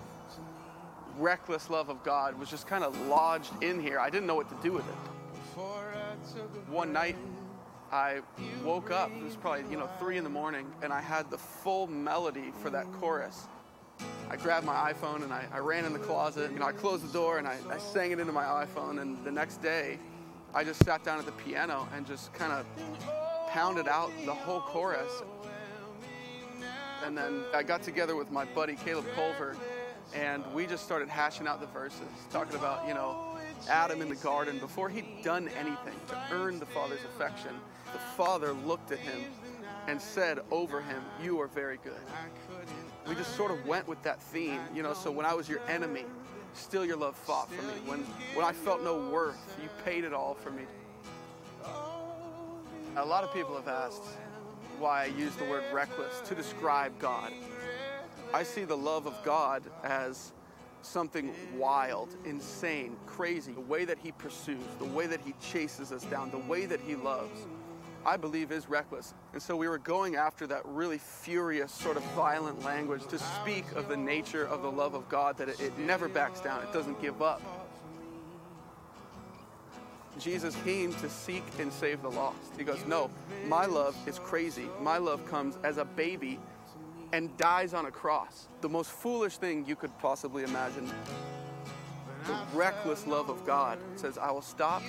reckless 1.17 1.71
love 1.71 1.89
of 1.89 2.05
God, 2.05 2.39
was 2.39 2.51
just 2.51 2.67
kind 2.67 2.85
of 2.85 3.01
lodged 3.07 3.51
in 3.63 3.81
here. 3.81 3.99
I 3.99 4.11
didn't 4.11 4.27
know 4.27 4.35
what 4.35 4.51
to 4.51 4.63
do 4.63 4.73
with 4.73 4.87
it. 4.87 4.95
One 6.69 6.93
night, 6.93 7.17
I 7.91 8.21
woke 8.63 8.91
up, 8.91 9.11
it 9.11 9.23
was 9.23 9.37
probably, 9.37 9.65
you 9.71 9.79
know, 9.79 9.89
three 9.99 10.19
in 10.19 10.25
the 10.25 10.31
morning, 10.31 10.67
and 10.83 10.93
I 10.93 11.01
had 11.01 11.31
the 11.31 11.39
full 11.39 11.87
melody 11.87 12.53
for 12.61 12.69
that 12.69 12.93
chorus 13.01 13.47
I 14.29 14.37
grabbed 14.37 14.67
my 14.67 14.93
iPhone 14.93 15.23
and 15.23 15.33
I, 15.33 15.47
I 15.53 15.59
ran 15.59 15.85
in 15.85 15.93
the 15.93 15.99
closet. 15.99 16.51
You 16.53 16.59
know, 16.59 16.67
I 16.67 16.73
closed 16.73 17.09
the 17.09 17.13
door 17.13 17.39
and 17.39 17.47
I, 17.47 17.57
I 17.71 17.79
sang 17.79 18.11
it 18.11 18.19
into 18.19 18.33
my 18.33 18.45
iPhone. 18.45 19.01
And 19.01 19.25
the 19.25 19.31
next 19.31 19.63
day, 19.63 19.99
I 20.53 20.65
just 20.65 20.85
sat 20.85 21.05
down 21.05 21.19
at 21.19 21.27
the 21.27 21.33
piano 21.33 21.89
and 21.95 22.07
just 22.07 22.33
kind 22.33 22.53
of 22.53 22.67
pounded 23.49 23.89
out 23.89 24.11
the 24.25 24.35
whole 24.35 24.61
chorus. 24.61 25.23
And 27.07 27.17
then 27.17 27.45
I 27.55 27.63
got 27.63 27.83
together 27.83 28.17
with 28.17 28.31
my 28.31 28.45
buddy 28.45 28.75
Caleb 28.75 29.07
Culver, 29.15 29.57
and 30.15 30.45
we 30.53 30.67
just 30.67 30.85
started 30.85 31.09
hashing 31.09 31.47
out 31.47 31.61
the 31.61 31.67
verses, 31.69 32.01
talking 32.31 32.57
about, 32.57 32.87
you 32.89 32.95
know, 32.95 33.39
Adam 33.71 34.03
in 34.03 34.09
the 34.09 34.17
garden. 34.17 34.59
Before 34.59 34.89
he'd 34.89 35.23
done 35.23 35.49
anything 35.59 35.95
to 36.09 36.23
earn 36.33 36.59
the 36.59 36.67
Father's 36.67 37.05
affection, 37.05 37.53
the 37.93 37.99
Father 37.99 38.53
looked 38.53 38.93
at 38.93 38.99
him 38.99 39.21
and 39.87 40.03
said 40.03 40.41
over 40.51 40.81
him, 40.81 41.03
You 41.23 41.41
are 41.41 41.47
very 41.47 41.79
good 41.85 41.95
we 43.07 43.15
just 43.15 43.37
sort 43.37 43.51
of 43.51 43.65
went 43.67 43.87
with 43.87 44.03
that 44.03 44.21
theme, 44.21 44.61
you 44.75 44.83
know. 44.83 44.95
So 44.95 45.11
when 45.11 45.27
I 45.27 45.35
was 45.35 45.49
your 45.49 45.61
enemy, 45.69 46.05
still 46.55 46.85
your 46.85 46.97
love 46.97 47.17
fought 47.17 47.51
for 47.51 47.63
me. 47.63 47.75
When 47.87 48.01
when 48.35 48.45
I 48.45 48.53
felt 48.53 48.83
no 48.83 49.09
worth, 49.11 49.39
you 49.63 49.69
paid 49.85 50.05
it 50.05 50.13
all 50.13 50.35
for 50.35 50.51
me. 50.51 50.65
A 52.97 53.05
lot 53.05 53.25
of 53.25 53.33
people 53.33 53.55
have 53.55 53.69
asked 53.69 54.05
why 54.79 55.03
I 55.03 55.07
use 55.07 55.35
the 55.37 55.45
word 55.45 55.65
reckless 55.73 56.21
to 56.29 56.35
describe 56.35 56.99
God. 56.99 57.33
I 58.33 58.43
see 58.43 58.65
the 58.65 58.77
love 58.77 59.07
of 59.07 59.23
God 59.25 59.63
as 59.83 60.33
something 60.83 61.33
wild, 61.57 62.15
insane, 62.25 62.97
crazy. 63.07 63.53
The 63.53 63.61
way 63.61 63.85
that 63.85 63.99
He 63.99 64.13
pursues, 64.13 64.63
the 64.79 64.85
way 64.85 65.07
that 65.07 65.21
He 65.21 65.35
chases 65.41 65.93
us 65.93 66.05
down, 66.05 66.31
the 66.31 66.39
way 66.39 66.67
that 66.67 66.81
He 66.81 66.95
loves. 66.95 67.47
I 68.05 68.17
believe 68.17 68.53
is 68.53 68.69
reckless. 68.69 69.15
And 69.33 69.43
so 69.43 69.57
we 69.57 69.67
were 69.67 69.79
going 69.79 70.15
after 70.15 70.47
that 70.47 70.65
really 70.65 70.99
furious, 70.99 71.73
sort 71.73 71.97
of 71.97 72.05
violent 72.15 72.63
language 72.65 73.05
to 73.09 73.19
speak 73.19 73.65
of 73.73 73.89
the 73.89 73.97
nature 73.97 74.47
of 74.47 74.63
the 74.63 74.71
love 74.71 74.95
of 74.95 75.09
God, 75.09 75.37
that 75.39 75.49
it, 75.49 75.61
it 75.61 75.77
never 75.79 76.09
backs 76.09 76.41
down, 76.41 76.63
it 76.63 76.73
doesn't 76.73 77.01
give 77.03 77.21
up. 77.21 77.66
Jesus 80.19 80.57
came 80.65 80.93
to 80.95 81.09
seek 81.09 81.45
and 81.59 81.73
save 81.73 82.03
the 82.03 82.11
lost. 82.11 82.53
He 82.57 82.65
goes, 82.65 82.85
No, 82.87 83.11
my 83.47 83.67
love 83.67 83.97
is 84.07 84.19
crazy. 84.19 84.67
My 84.81 84.99
love 84.99 85.27
comes 85.27 85.59
as 85.63 85.79
a 85.79 85.85
baby 85.85 86.39
and 87.13 87.37
dies 87.37 87.75
on 87.75 87.87
a 87.87 87.91
cross. 87.91 88.49
The 88.61 88.69
most 88.69 88.91
foolish 88.91 89.37
thing 89.39 89.65
you 89.67 89.77
could 89.77 89.97
possibly 89.99 90.43
imagine. 90.43 90.91
The 92.27 92.39
reckless 92.55 93.07
love 93.07 93.29
of 93.29 93.47
God 93.47 93.79
says, 93.95 94.19
I 94.19 94.31
will 94.33 94.43
stop 94.43 94.83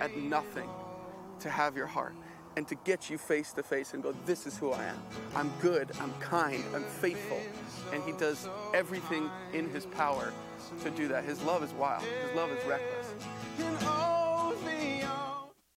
at 0.00 0.16
nothing 0.16 0.68
to 1.40 1.50
have 1.50 1.76
your 1.76 1.86
heart 1.86 2.14
and 2.56 2.66
to 2.66 2.74
get 2.76 3.08
you 3.10 3.18
face 3.18 3.52
to 3.52 3.62
face 3.62 3.94
and 3.94 4.02
go, 4.02 4.14
This 4.26 4.46
is 4.46 4.56
who 4.58 4.72
I 4.72 4.84
am. 4.84 5.02
I'm 5.34 5.52
good, 5.60 5.90
I'm 6.00 6.12
kind, 6.14 6.64
I'm 6.74 6.84
faithful. 6.84 7.40
And 7.92 8.02
He 8.04 8.12
does 8.12 8.48
everything 8.74 9.30
in 9.52 9.68
His 9.68 9.86
power 9.86 10.32
to 10.82 10.90
do 10.90 11.08
that. 11.08 11.24
His 11.24 11.42
love 11.42 11.62
is 11.62 11.72
wild, 11.72 12.02
His 12.02 12.36
love 12.36 12.50
is 12.50 12.64
reckless. 12.66 14.07